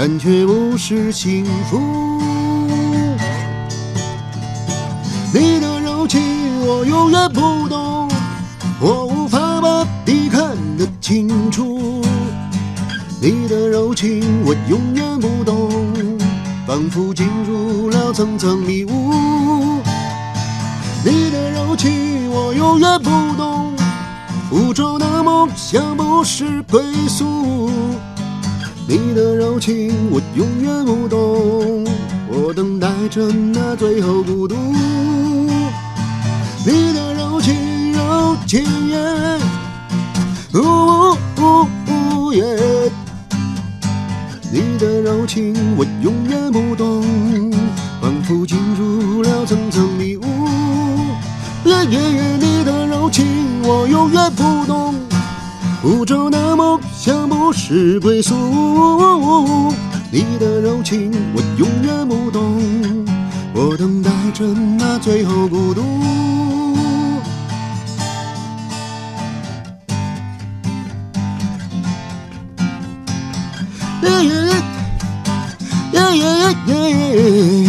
[0.00, 1.76] 但却不是幸福。
[5.34, 6.20] 你的柔情
[6.64, 8.08] 我永远不懂，
[8.80, 12.00] 我无法把你看得清楚。
[13.20, 15.68] 你的柔情我永远不懂，
[16.64, 19.82] 仿佛进入了层层迷雾。
[21.04, 23.72] 你的柔情我永远不懂，
[24.48, 27.80] 浮舟的梦想不是归宿。
[28.90, 31.84] 你的柔情我永远不懂，
[32.26, 34.56] 我等待着那最后孤独。
[36.64, 38.98] 你的柔情柔情耶，
[40.54, 42.42] 呜呜呜耶，
[44.50, 47.04] 你的柔情我永远不懂，
[48.00, 50.24] 仿佛进入了层层迷雾。
[51.66, 53.26] 耶耶耶，你的柔情
[53.64, 54.94] 我永远不懂，
[55.84, 58.34] 无舟的梦想不是归宿。
[60.10, 62.60] 你的柔情我永远不懂，
[63.54, 64.44] 我等待着
[64.76, 65.80] 那最后孤独。
[74.02, 74.32] 耶耶
[75.92, 76.26] 耶耶
[76.66, 76.74] 耶
[77.62, 77.67] 耶。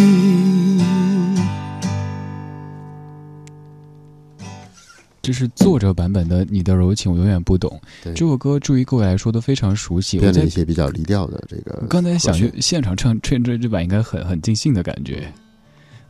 [5.40, 7.80] 是作者版本的《你的柔情我永远不懂》。
[8.14, 10.20] 这首歌，注意各位来说都非常熟悉。
[10.20, 11.88] 编了一些比较离调的这个。
[11.88, 15.34] 刚才想，去现场唱唱这这版应该很很尽兴的感觉。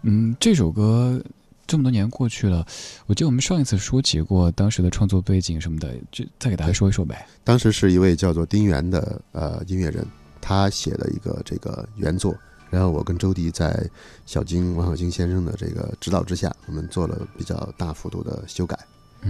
[0.01, 1.21] 嗯，这首歌
[1.67, 2.65] 这么多年过去了，
[3.05, 7.27] 我记得我们上一次说起过当时的创作背景什么的，就再给大家说一说呗。
[7.43, 10.03] 当时是一位叫做丁原的呃音乐人，
[10.41, 12.35] 他写了一个这个原作，
[12.71, 13.87] 然后我跟周迪在
[14.25, 18.75] 小金王小金先生的这个指导之下，我们做了比较大幅度的修改。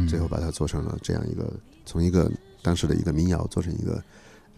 [0.08, 1.52] 最后把它做成了这样一个，
[1.86, 2.32] 从一个
[2.62, 4.04] 当时的一个民谣做成一个，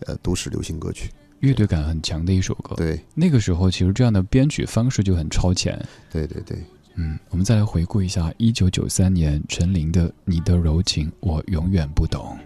[0.06, 1.10] 呃，都市流行歌曲，
[1.40, 2.76] 乐队感很强的一首歌。
[2.76, 5.80] 对，那个时候其实这样的编曲方式就很超前。
[6.12, 6.58] 对对对，
[6.96, 12.38] 嗯，我们再来回顾一下一九九三年陈琳的《你的柔情我永远不懂》。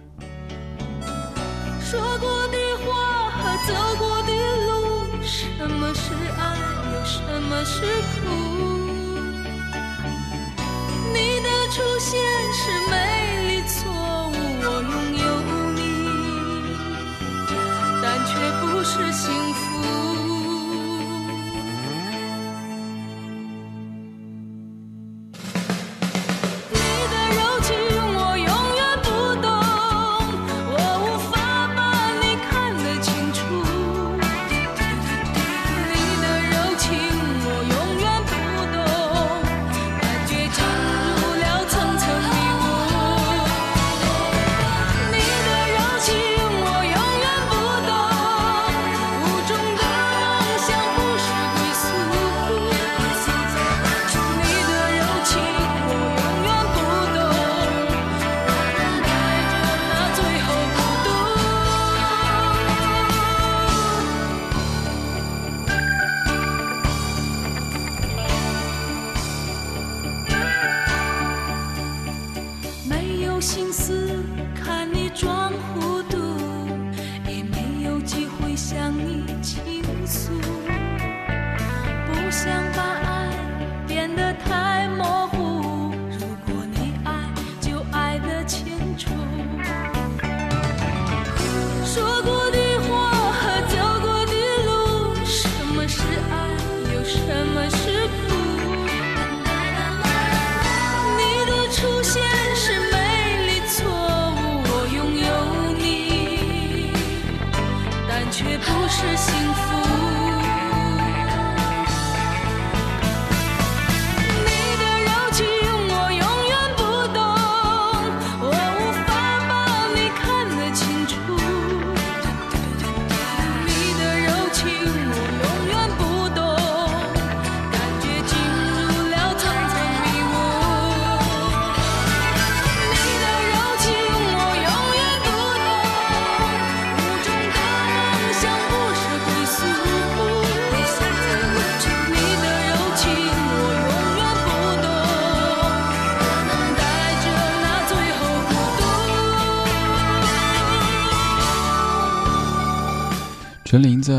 [1.82, 4.32] 说过的话和走过的
[4.66, 6.58] 路，什么是爱，
[6.94, 8.45] 又什么是苦？
[11.70, 12.22] 出现
[12.54, 13.92] 是美丽错
[14.30, 15.26] 误，我拥有
[15.74, 15.82] 你，
[18.02, 19.75] 但却不是幸福。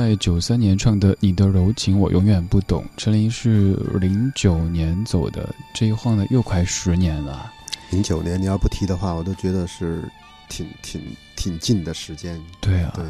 [0.06, 7.52] 在九三年唱的《你的柔情我永远不懂》，陈琳是零九年走的，这一晃呢又快十年了。
[7.90, 10.08] 零九年你要不提的话，我都觉得是
[10.48, 11.02] 挺挺
[11.34, 12.40] 挺近的时间。
[12.60, 13.04] 对啊，对，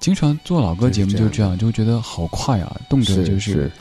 [0.00, 3.72] 经常做老歌节目就这样，就觉得好快啊，动辄就是是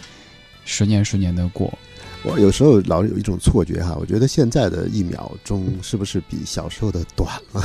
[0.64, 1.78] 十年十年的过。
[2.24, 7.62] 我有时候老有一种错觉哈，我觉得现在的一秒钟是不是比小时候的短了？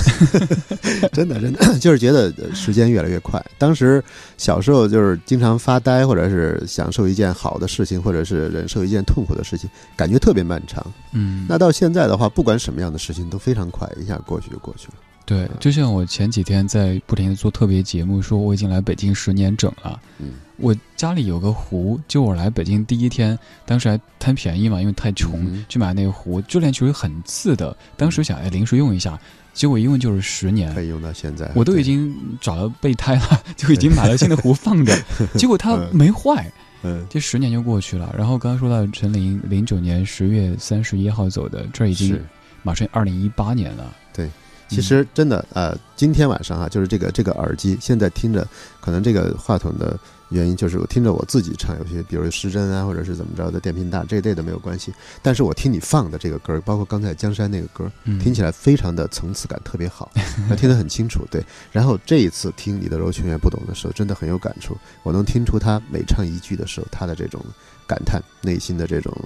[1.13, 3.45] 真 的真的， 就是觉得时间越来越快。
[3.57, 4.03] 当时
[4.37, 10.85] 小时候就是经常发呆，或者是享受一件好的事情，或者是忍受一件痛苦的事情，感觉特别漫长。
[11.13, 14.95] 嗯，那到现在的话，不管什么样的事情都非常快，一下过去就过去了。
[15.25, 20.01] 对，就像我前几天在不停的做特别节目，说我已经来北京十年整了。
[20.19, 29.19] 嗯，我家里有个壶，就我来北京第一天，当时还贪便宜嘛，因为太穷，嗯去买那个壶，就连其实很次的，当时想哎临时用一下，
[29.55, 31.51] 结果一用就是十年，可以用到现在。
[31.55, 34.97] 我都已经找了备胎了，就已经买了新的壶放着，
[35.39, 36.51] 结果它没坏。
[36.83, 38.15] 嗯，这十年就过去了。
[38.17, 42.25] 然后刚刚说到陈琳，零九年十月三十一号走的，这已经是
[42.63, 43.93] 马上二零一八年了。
[44.13, 44.31] 对，
[44.69, 48.47] 其实真的呃，今天晚上啊，就是这个这个耳机，现在听着，
[48.81, 49.99] 可能这个话筒的
[50.31, 54.93] 原因就是我听着我自己唱，有些比如失真啊，或者是怎么着的电频大这一类的没有关系。
[55.23, 60.11] 但是我听你放的这个歌儿，包括刚才江山那个歌听起来非常的层次感特别好，
[60.49, 61.27] 那听得很清楚。
[61.31, 64.77] 对，然后这一次听你的柔情也不懂的时候，真的很有感触。
[65.03, 67.45] 我能听出他每唱一句的时候，他的这种
[67.87, 69.17] 感叹，内心的这种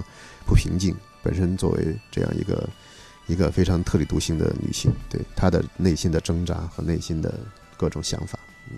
[0.46, 0.94] 不平静。
[1.24, 2.68] 本身作为这样一个
[3.28, 7.38] 一个非常特立独行的女性，对她的内心的挣扎和内心的
[7.76, 8.36] 各种想法，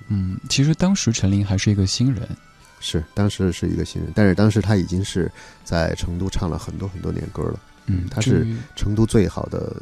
[0.09, 2.29] 嗯，其实当时陈琳还是一个新人，
[2.81, 5.31] 是当时是一个新人，但是当时他已经是
[5.65, 7.61] 在成都唱了很多很多年歌了。
[7.87, 9.77] 嗯他是成都最好的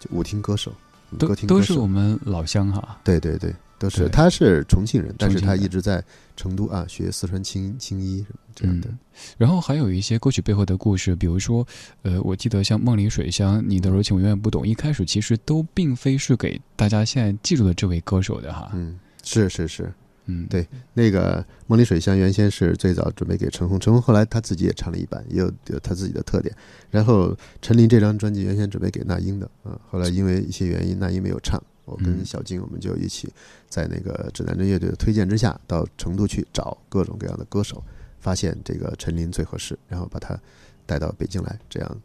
[0.00, 0.72] 就舞厅歌手，
[1.18, 2.98] 都都是歌厅歌手我们老乡哈。
[3.04, 6.02] 对对对，都是他是重庆人，但是他一直在
[6.34, 8.88] 成都啊学四川青青衣什么这样的。
[8.88, 8.98] 嗯
[9.36, 11.66] 然后还有一些歌曲背后的故事，比如说，
[12.00, 18.70] 呃，我记得像《梦里水乡》《你的柔情我永远不懂》，一开始其实都并非是给大家现在记住的这位歌手的哈。
[18.72, 19.92] 嗯，是是是，
[20.26, 26.54] 嗯，对，那个《梦里水乡》原先是最早准备给陈红，陈红后来他自己也唱了一版，也有有他自己的特点。
[26.90, 31.62] 然后陈琳这张专辑原先准备给那英的，啊，后来因为一些原因，那英没有唱。
[31.84, 33.28] 我跟嗯小金我们就一起
[33.68, 37.82] 在那个指南针乐队的推荐之下，到成都去找各种各样的歌手，
[38.20, 40.38] 发现这个陈琳最合适，然后把他
[40.86, 42.00] 带到北京来，这样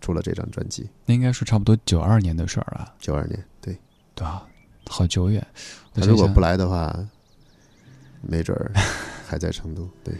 [0.00, 0.88] 出了这张专辑。
[1.06, 2.94] 那应该是差不多九二年的事儿了。
[3.00, 3.76] 九二年，对，
[4.14, 4.46] 对啊，
[4.90, 5.46] 好久远。
[5.94, 6.94] 他如果不来的话，
[8.20, 8.72] 没准儿
[9.26, 9.88] 还在成都。
[10.04, 10.14] 对，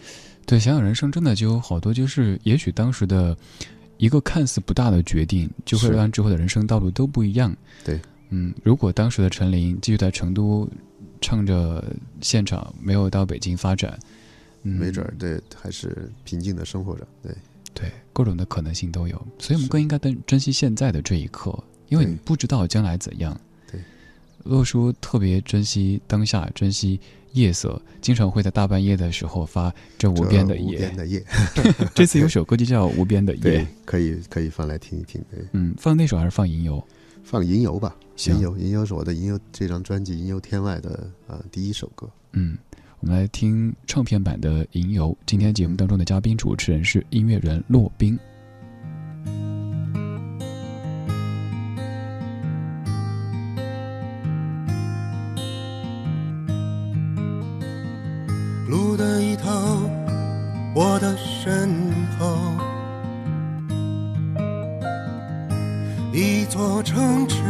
[0.46, 3.36] 对，想想人生真的就有好多，就是也许当时的
[3.98, 7.54] 一个看似不大的决定，就会让之后的人生道路都不一样。
[7.84, 8.00] 对，
[8.30, 10.68] 嗯，如果当时的陈琳继续在成都
[11.20, 11.84] 唱着
[12.20, 13.98] 现场，没有到北京发展，
[14.62, 17.06] 嗯，没准儿对还是平静的生活着。
[17.22, 17.34] 对，
[17.74, 21.56] 对，各种的可能性都有，所以我们更应该珍珍惜现在的这一刻，
[21.88, 23.38] 因为你不知道将来怎样。
[24.43, 26.99] 对，洛叔特别珍惜当下，珍惜
[27.32, 30.78] 夜色，经常会在大半夜的时候发这无边的夜。
[30.78, 31.24] 边的夜
[31.95, 35.22] 这次有首歌就叫《无边的夜》，，可以可以放来听一听。
[35.30, 36.82] 对，嗯，放那首还是放吟游？
[37.22, 42.11] 放《吟游》吧，《行吟游》《吟游》是我的《吟游》这张专辑《吟游天外》的啊、第一首歌。
[42.32, 42.59] 嗯，
[42.99, 45.11] 我们来听唱片版的《吟游》。
[45.26, 48.18] 今天节目当中的嘉宾主持人是音乐人洛宾。
[58.70, 59.50] 路的一头，
[60.76, 62.38] 我的身后，
[66.12, 67.42] 一座城池，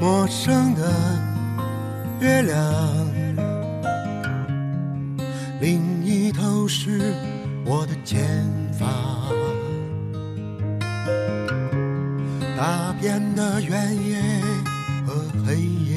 [0.00, 0.90] 陌生的
[2.20, 2.56] 月亮，
[5.60, 7.12] 另一头是
[7.66, 8.26] 我的前
[8.72, 8.88] 方，
[12.56, 14.18] 大片的原野
[15.06, 15.14] 和
[15.46, 15.87] 黑夜。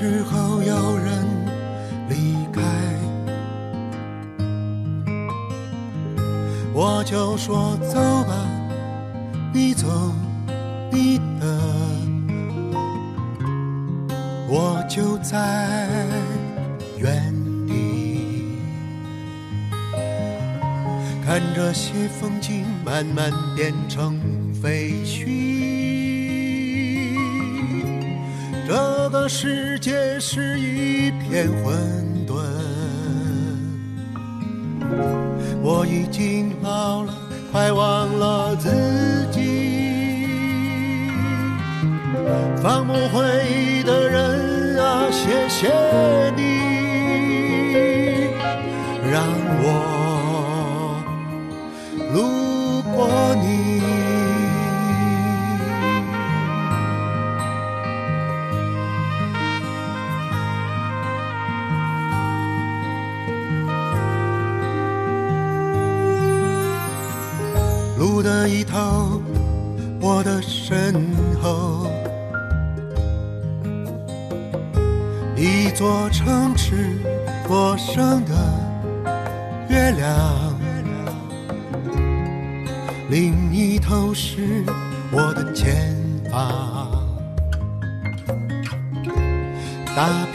[0.00, 1.12] 时候有人
[2.08, 2.62] 离开，
[6.72, 8.34] 我就说走吧，
[9.52, 9.86] 你走
[10.90, 11.60] 你的，
[14.48, 15.86] 我就在
[16.96, 17.30] 原
[17.66, 18.56] 地，
[21.26, 24.18] 看这些风景慢慢变成
[24.62, 25.04] 废
[29.22, 31.76] 这世界是一片混
[32.26, 32.40] 沌，
[35.62, 37.12] 我已经老了，
[37.52, 38.70] 快忘了自
[39.30, 41.10] 己。
[42.62, 45.68] 放不回的人啊，谢谢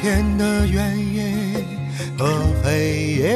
[0.05, 1.33] 片的原野
[2.15, 2.27] 和
[2.63, 3.35] 黑夜。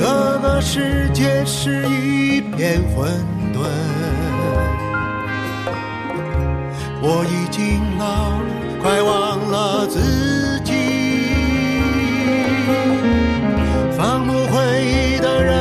[0.00, 0.04] 这
[0.42, 3.08] 个世界是一片混
[3.54, 3.68] 沌，
[7.00, 8.46] 我已经老了，
[8.82, 10.72] 快忘了自己。
[13.96, 15.54] 放不回忆的人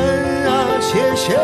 [0.48, 1.38] 啊，谢谢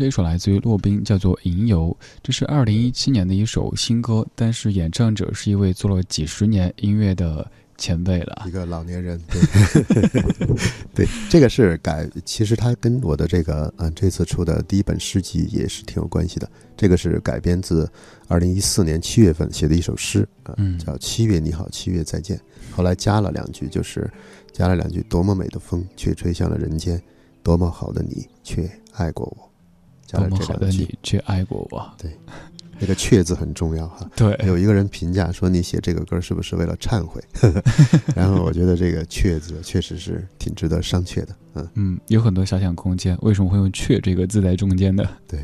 [0.00, 7.46] 这一首来自于骆宾，叫做《吟游》，这是二零一七年的一首新歌，但是演唱者是一位做了几十年音乐的
[7.76, 9.20] 前辈了，一个老年人。
[9.28, 10.24] 对，
[11.04, 16.50] 对，这个是改，其实它跟我的这个嗯这次出的第一本诗集也是挺有关系的。
[16.78, 17.86] 这个是改编自
[18.26, 22.38] 二零一四年七月份写的一首诗啊，嗯叫《七月你好，七月再见》。
[22.74, 24.10] 后来加了两句，就是
[24.50, 26.96] 加了两句：多么美的风，却吹向了人间；
[27.42, 29.49] 多么好的你，却爱过我。
[30.10, 31.88] 加了多么好的这两句你，却爱过我。
[31.96, 32.10] 对，
[32.78, 34.10] 那个“却”字很重要哈。
[34.16, 37.22] 对有一个人评价说你写这个歌是不是为了忏悔？
[38.16, 41.36] 然后我觉得这个“却”字确实是挺值得商榷的。
[41.54, 43.16] 嗯，嗯，有很多遐想空间。
[43.22, 45.04] 为什么会用“却”这个字在中间呢？
[45.28, 45.40] 对，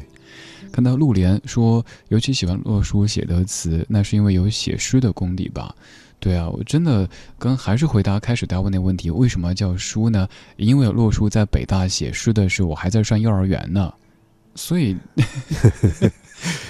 [0.73, 5.75] 看到陆莲说，尤其喜欢洛书写的词，那是因为有写诗的功底吧？
[6.19, 7.07] 对啊，我真的
[7.39, 10.27] 跟还是回答开始大家问那问题，为什么叫书呢？
[10.57, 13.93] 因为洛书在北大写诗的时候，我还在上幼儿园呢，
[14.57, 14.97] 所以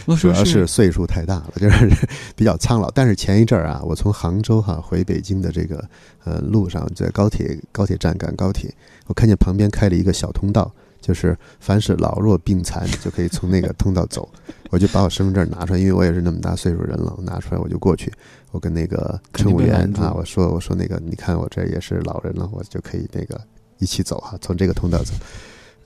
[0.18, 1.90] 主要是岁数太大了， 就是
[2.36, 2.90] 比较苍老。
[2.90, 5.88] 但是前一阵儿啊，我从杭州哈、回北京的这个
[6.24, 8.72] 呃路上，在高铁高铁站赶高铁，
[9.06, 14.28] 我看见旁边开了一个小通道，就是凡是老弱病残就可以从那个通道走。
[14.70, 18.12] 我就把我身份证拿出来，因为我也是那么大岁数人了，我拿出来我就过去，
[18.52, 23.40] 我跟那个乘务员啊，我说我说那个，你看我这也是老人了，我就可以那个
[23.78, 25.12] 一起走哈、从这个通道走。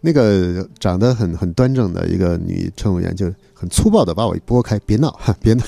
[0.01, 5.65] 那个长得很很端正的一个女乘务员就很粗暴的把我一拨开，别闹哈，别闹。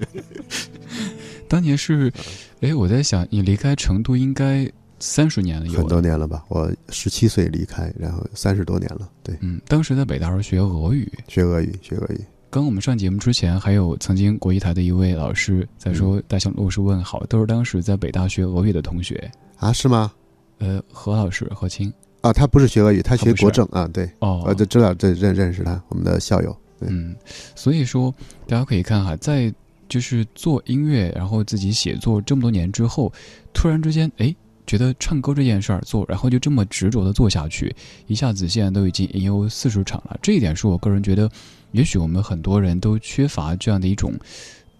[1.48, 2.12] 当年是，
[2.60, 6.44] 哎，我在想，你离开成都应该三十年了有，很多年了吧？
[6.48, 9.10] 我十七岁离开，然后三十多年了。
[9.22, 12.20] 对，嗯，当时在北大时候学俄语，学俄语，学俄语。
[12.48, 19.72] 刚我们上节目之前，还有曾经国艺台的一位老师在说嗯大象路是问好，都是当时在北大学俄语的同学啊？
[19.72, 20.12] 是吗？
[20.58, 21.92] 呃，何老师何清
[22.22, 23.86] 啊，他不是学俄语，他学国政啊。
[23.92, 26.56] 对，哦我就知道，这认认识他，我们的校友。
[26.80, 27.14] 嗯，
[27.54, 28.12] 所以说
[28.46, 29.52] 大家可以看哈，在
[29.88, 33.12] 就是做音乐，然后自己写作这么多年之后，
[33.52, 34.34] 突然之间，哎，
[34.66, 37.74] 觉得唱歌这件事儿做，然后就这么执着的做下去，
[38.06, 40.18] 一下子现在都已经吟游四十场了。
[40.22, 41.30] 这一点是我个人觉得，
[41.72, 44.12] 也许我们很多人都缺乏这样的一种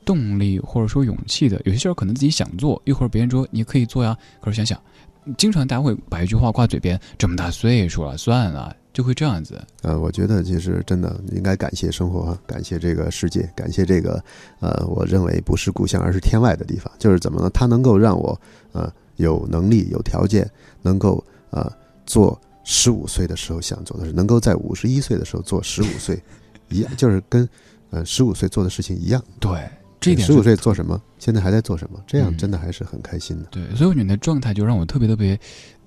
[0.04, 1.60] 动力或者说勇气的。
[1.64, 4.80] 有些事儿可能自己想做，一会儿别人说你可以做呀，可是想想，
[5.36, 9.60] 经常大家会把一句话挂嘴边，这么大岁数了，算了，就会这样子。
[9.82, 14.22] 呃，我觉得其实真的应该感谢生活啊，感谢这个世界，感谢这个
[14.60, 16.92] 呃，我认为不是故乡而是天外的地方。
[16.98, 17.50] 就是怎么呢？
[17.50, 18.40] 它能够让我
[18.72, 20.48] 呃有能力、有条件，
[20.82, 21.72] 能够啊、呃
[22.04, 26.20] 做十五岁的时候想做的事，能够在五十一岁的时候做十五岁
[26.68, 27.48] 一样，就是跟
[27.90, 29.22] 呃十五岁做的事情一样。
[29.38, 29.60] 对，
[30.02, 33.46] 这一点十五岁做什么，现在还在做什么，这样嗯真的还是很开心的。
[33.50, 35.38] 对，所以我觉得你的状态就让我特别特别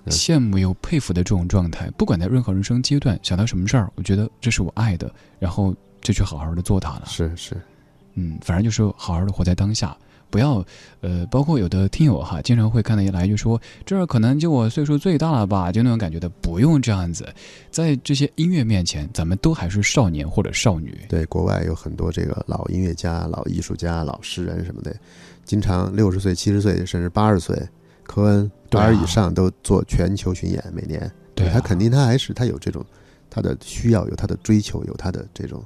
[0.07, 1.91] 羡慕又佩服的这种状态。
[1.97, 7.03] 不管在任何人生阶段，想到什么事儿，我觉得这是我爱的，然后就去好好的做它了。
[7.05, 7.55] 是是，
[8.13, 9.95] 嗯，反正就是好好的活在当下，
[10.29, 10.65] 不要
[11.01, 17.27] 呃，包括有的听友哈，经常会看到一来就说这儿可能就我岁数最大了吧，就那种感觉的，不用这样子，
[17.71, 20.97] 在这些音乐面前，咱们都还是少年或者少女。
[21.07, 24.95] 对，国外有很多这个老音乐家、老艺术家、老诗人什么的，
[25.45, 27.57] 经常六十岁、七十岁，甚至八十岁，
[28.03, 31.09] 科恩八十以上都做全球巡演，每年。
[31.35, 32.83] 对啊他肯定他还是他有这种
[33.29, 35.63] 他的需要，有他的追求，有他的这种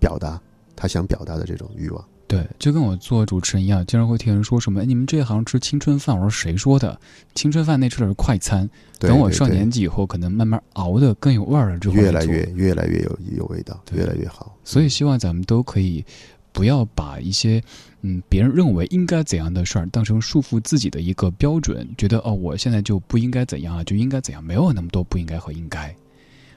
[0.00, 0.40] 表达，
[0.74, 2.04] 他想表达的这种欲望。
[2.28, 7.00] 对，就跟我做主持人一样，经常会听人说什么：“哎，你们这行吃青春饭。”我说：“谁说的？
[7.34, 8.68] 青春饭那吃的是快餐。
[8.98, 14.54] 等我上年纪以后，可能慢慢熬的更有味儿了之后，越来越越来越有有味道，越来越好。
[14.62, 16.04] 所以希望咱们都可以
[16.52, 17.62] 不要把一些
[18.02, 25.94] 嗯别人认为应该怎样的事儿当成束缚自己的一个标准，觉得哦我现在就不应该怎样啊，就应该怎样，没有那么多不应该和应该。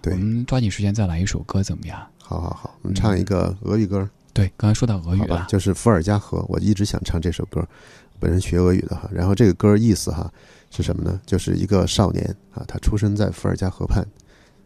[0.01, 2.05] 对我们抓紧时间再来一首歌怎么样？
[2.17, 4.09] 好好好，我们唱一个俄语歌。
[4.33, 7.67] 对，刚才说到俄语吧了，就是伏尔加河，我一直想唱这首歌，
[8.19, 9.09] 本人学俄语的哈。
[9.13, 10.31] 然后这个歌意思哈
[10.69, 11.19] 是什么呢？
[11.25, 14.05] 就是一个少年啊，他出生在伏尔加河畔，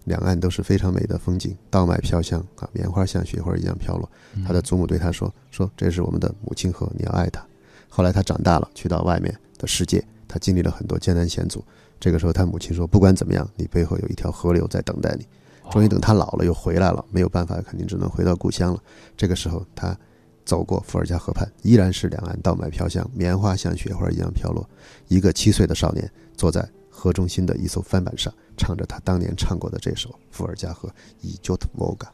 [0.03, 4.09] 两岸都是非常美的风景，稻麦飘香啊，棉花像雪花一样飘落。
[4.45, 7.43] 他的祖母对他说：“说这是我们的母亲河，你要爱它。”
[7.89, 11.63] 后来他长大了，去到外面的世界，他经历了很多艰难险阻。
[11.99, 15.25] 这个时候，他母亲说：“不管怎么样，你背后有一条河流在等待你。”
[15.71, 18.81] 终于等他老了又回来了，没有办法，肯定只能回到故乡了。
[19.17, 19.97] 这个时候，他
[20.45, 24.67] 走过伏尔加河畔，依然是两岸稻麦飘香，棉花像雪花一样飘落。
[25.07, 30.87] 一个七岁的少年坐在河中心的一艘帆板上，唱着他当年唱过的这首《伏尔加河》
[31.21, 32.07] 以 j o t Volga，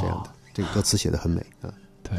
[0.00, 0.30] 这样的。
[0.52, 1.72] 这个歌词写的很美啊。
[2.02, 2.18] 对，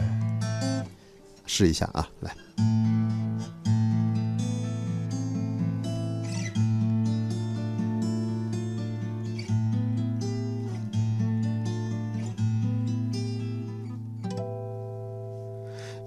[1.46, 3.21] 试一下啊，来。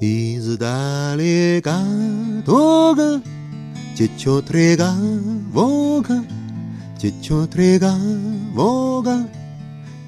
[0.00, 1.78] Издалека
[2.44, 3.22] дорога
[3.96, 4.92] течет река
[5.52, 6.24] Волга,
[7.00, 7.94] течет река
[8.52, 9.28] Волга,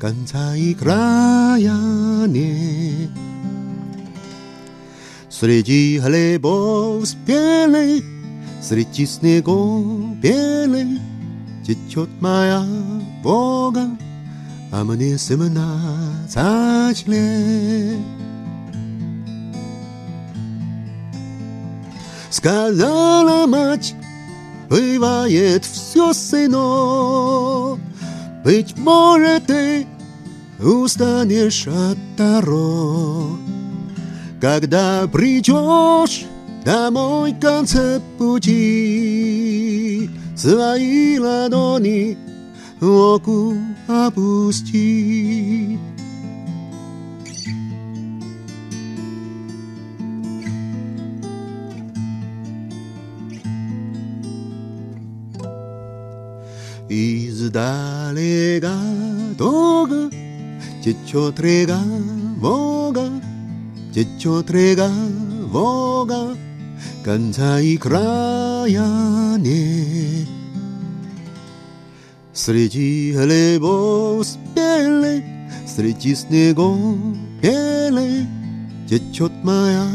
[0.01, 3.11] конца и края нет.
[5.31, 8.03] Среди хлебов спелых,
[8.61, 10.99] среди снегов белых
[11.65, 12.65] течет моя
[13.23, 13.89] Волга,
[14.73, 18.01] а мне семнадцать лет.
[22.37, 23.95] Сказала мать,
[24.69, 27.79] бывает все сыно.
[28.45, 29.87] Быть может, ты
[30.61, 33.39] устанешь от дорог.
[34.39, 36.27] Когда придешь
[36.63, 42.19] домой в конце пути, Свои ладони
[42.81, 43.55] в оку
[43.89, 45.79] опусти.
[57.47, 58.75] Издалека
[59.39, 60.11] долго
[60.83, 61.39] течет
[62.39, 63.09] Волга,
[63.95, 64.51] течет
[65.45, 66.37] Волга,
[67.05, 68.85] конца и края.
[72.33, 75.23] Среди хлебов спелых,
[75.69, 76.77] среди снегов
[77.41, 78.27] белых
[78.89, 79.87] течет моя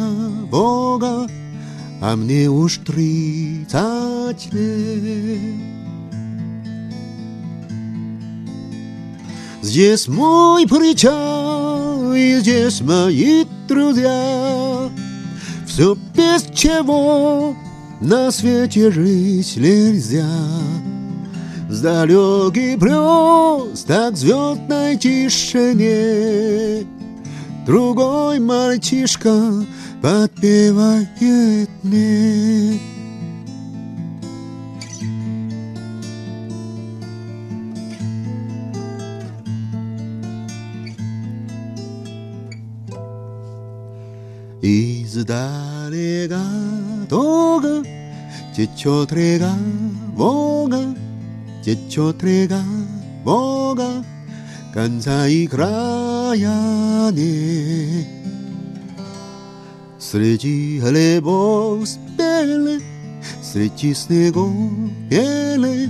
[0.49, 1.27] Волга,
[2.01, 5.80] а мне уж тридцать лет.
[9.61, 14.89] Здесь мой причал, и здесь мои друзья.
[15.67, 17.55] Все без чего
[18.01, 20.27] на свете жить нельзя.
[21.69, 26.85] С далекий брез, так звездной тишине
[27.65, 29.65] Другой мальчишка
[30.01, 32.79] подпевает мне.
[45.21, 46.41] Издалека
[47.07, 47.83] долго
[48.55, 49.53] течет река
[50.15, 50.95] Волга,
[51.63, 52.63] течет река
[53.23, 54.03] Волга,
[54.73, 58.07] конца и края нет.
[59.99, 62.81] Среди хлебов спелых,
[63.43, 65.89] Sreći snegom bijele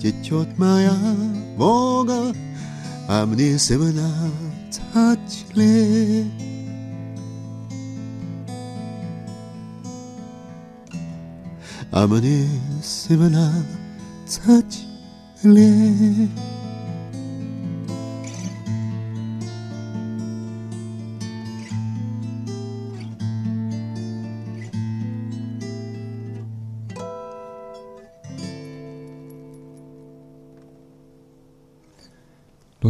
[0.00, 0.96] Tečet moja
[1.58, 2.32] moga
[3.08, 3.78] A mnie se
[4.92, 6.53] tačle
[11.94, 12.48] A mnie
[12.82, 13.16] se
[14.26, 15.70] tačle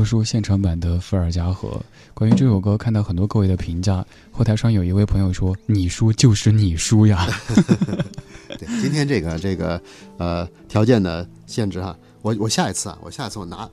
[0.04, 1.68] 洛叔现场版的《伏尔加河》。
[2.12, 7.26] 关于这首歌，看到很多各位的评价，后台上有一位朋友说：“你输就是你输呀。
[8.58, 9.80] 对，今天这个这个
[10.18, 13.66] 呃条件的限制哈，我我下一次啊，我下一次我拿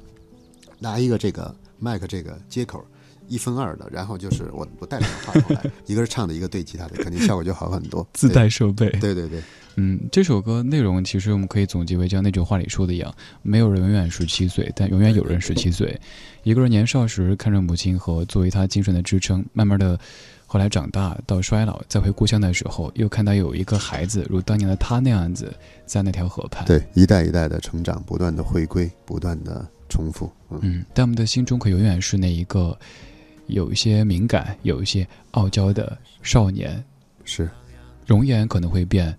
[0.79, 2.81] 拿一个这个麦克这个接口
[3.27, 8.07] 一分二的，然后就是我我带两个话筒来， 一个是唱的，一个对吉他的，肯定效果就好很多。
[8.13, 9.43] 自带设备，对对对。
[9.75, 15.99] 嗯，这首歌内容其实我们可以总结为像那句话里说的一样：没有人永远十七岁，但永远有人十七岁。
[16.43, 19.97] 一个人年少时看着母亲和作为他精神的支撑，慢慢的，
[20.45, 25.53] 后来长大到衰老，再回故乡的时候，又看到有一个孩子如当年的他那样子，
[25.85, 26.65] 在那条河畔。
[26.65, 30.29] 对，一代一代的成长，不断的回归，不断的重复。
[30.49, 32.77] 嗯，嗯但我们的心中可永远是那一个
[33.47, 36.83] 有一些敏感、有一些傲娇的少年。
[37.23, 37.49] 是，
[38.05, 39.15] 容颜可能会变。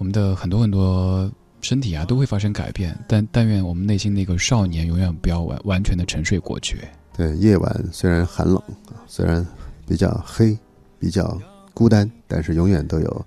[0.00, 1.30] 我们的很多很多
[1.60, 6.78] 身体啊都会发生改变，但但愿我们内心那个少年永远不要完完全的沉睡过去。
[7.14, 9.46] 对，夜晚虽然寒冷啊，虽然
[9.86, 10.56] 比较黑，
[10.98, 11.38] 比较
[11.74, 13.26] 孤单，但是永远都有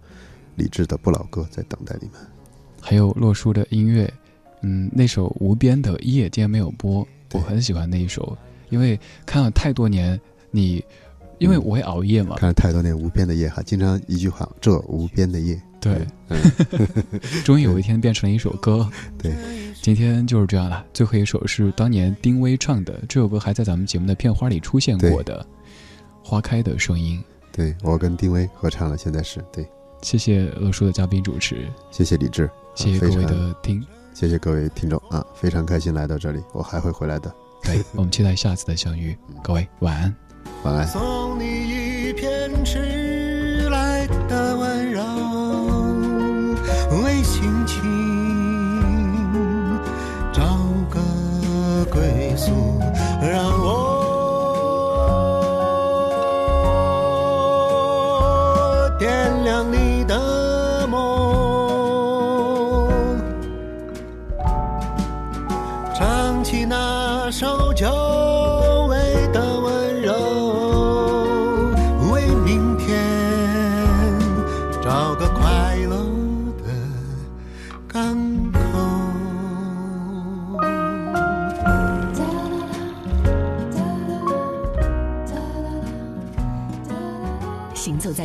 [0.55, 2.19] 理智的不老歌在等待你们。
[2.81, 4.11] 还有洛书的音乐，
[4.63, 8.35] 嗯，那首《无边的夜》今天没有播，我很喜欢那一首，
[8.69, 10.19] 因为看了太多年
[10.49, 10.83] 你，
[11.43, 15.61] 因为我会熬夜嘛，看了太多年《无边的夜》哈，经常一句话，这无边的夜。
[15.81, 16.07] 对，
[17.43, 18.89] 终于有一天变成了一首歌。
[19.17, 19.35] 对，
[19.81, 20.85] 今天就是这样了。
[20.93, 25.45] 最后一首是当年丁薇唱的，这首歌还在咱们节目的片花里出现过的，
[26.25, 27.19] 《花开的声音》。
[27.55, 29.67] 对我跟丁薇合唱了，现在是对。
[30.01, 37.29] 谢谢乐叔的嘉宾主持，谢谢李志，谢谢各位的听，谢谢各位听众啊，非常开心来到这里，我还会回来的。
[37.61, 39.17] 对，我们期待下次的相遇。
[39.41, 40.15] 各位晚安，
[40.63, 40.87] 晚安。
[40.87, 45.03] 送你一片迟来的温柔。
[47.03, 47.81] 为心情
[50.31, 50.41] 找
[50.89, 50.99] 个
[51.91, 52.51] 归宿，
[53.21, 53.69] 让我
[58.99, 60.99] 点亮你的梦，
[65.95, 67.87] 唱起那首旧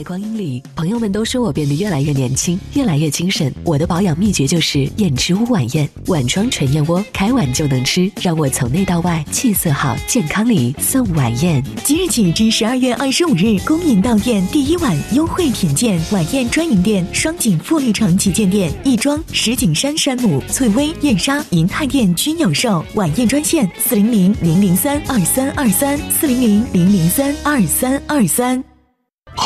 [0.09, 3.53] 光阴里，朋友们都说我变得越来越年轻，越来越精神。
[3.63, 11.63] 我的保养秘诀就是燕之屋晚宴，晚装纯燕窝，开碗就能吃，让我从内到外气色好，健康里送晚宴。
[11.85, 22.83] 即日起至十二月二十五日，恭迎到店第一晚优惠品鉴，晚宴专营店双井富力城旗舰店、亦庄、石景山山姆、翠微、燕莎、银泰店均有售。
[22.95, 28.65] 晚宴专线：四零零零零三二三二三，四零零零零三二三二三。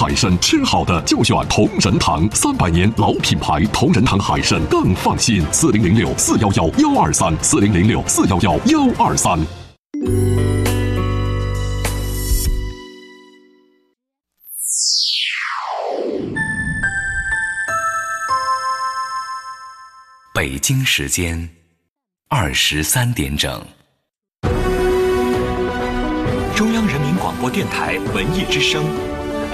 [0.03, 5.47] 海参吃好的就选同仁堂，三百年老品牌，同仁堂海参更放心。
[5.53, 9.39] 四零零六四幺幺幺二三，四零零六四幺幺幺二三。
[20.35, 21.49] 北京时间
[22.29, 23.65] 二十三点整。
[26.57, 28.85] 中央人民广播电台文艺之声。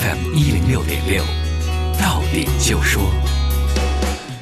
[0.00, 1.22] FM 一零六点六，
[2.00, 3.02] 到点就说。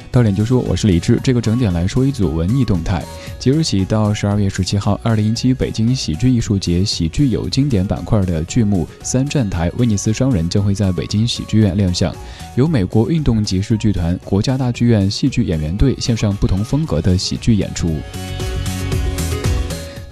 [0.09, 3.03] 到点就说我是李志，这个整点来说一组文艺动态。
[3.37, 12.15] 即日起到十二月十七号，二零一七北京喜剧艺术节喜剧有经典板块的剧目《三站台》威尼斯商人将会在北京喜剧院亮相，
[12.55, 17.97] 由美国运动集市剧团、国家大剧院戏剧演员队献上不同风格的喜剧演出。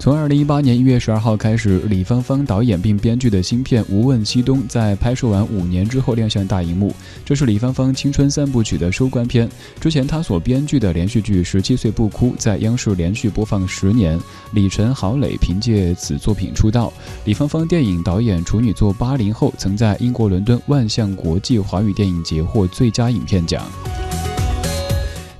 [0.00, 6.94] 从二零一八年一月十二号开始，李芳芳导演并编剧的新片《无问西东》在拍摄完五年之后亮相大荧幕。
[7.24, 9.48] 这是李芳芳青春三部曲的收官片。
[9.80, 14.16] 之前她所编剧的连续剧《十七岁不哭》在央视连续播放十年。
[14.52, 16.92] 李晨、郝蕾凭借此作品出道。
[17.24, 23.66] 李芳芳电影导演处女作《八零后》曾在英国伦敦万象国际华语电影节获最佳影片奖。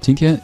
[0.00, 0.38] 今天。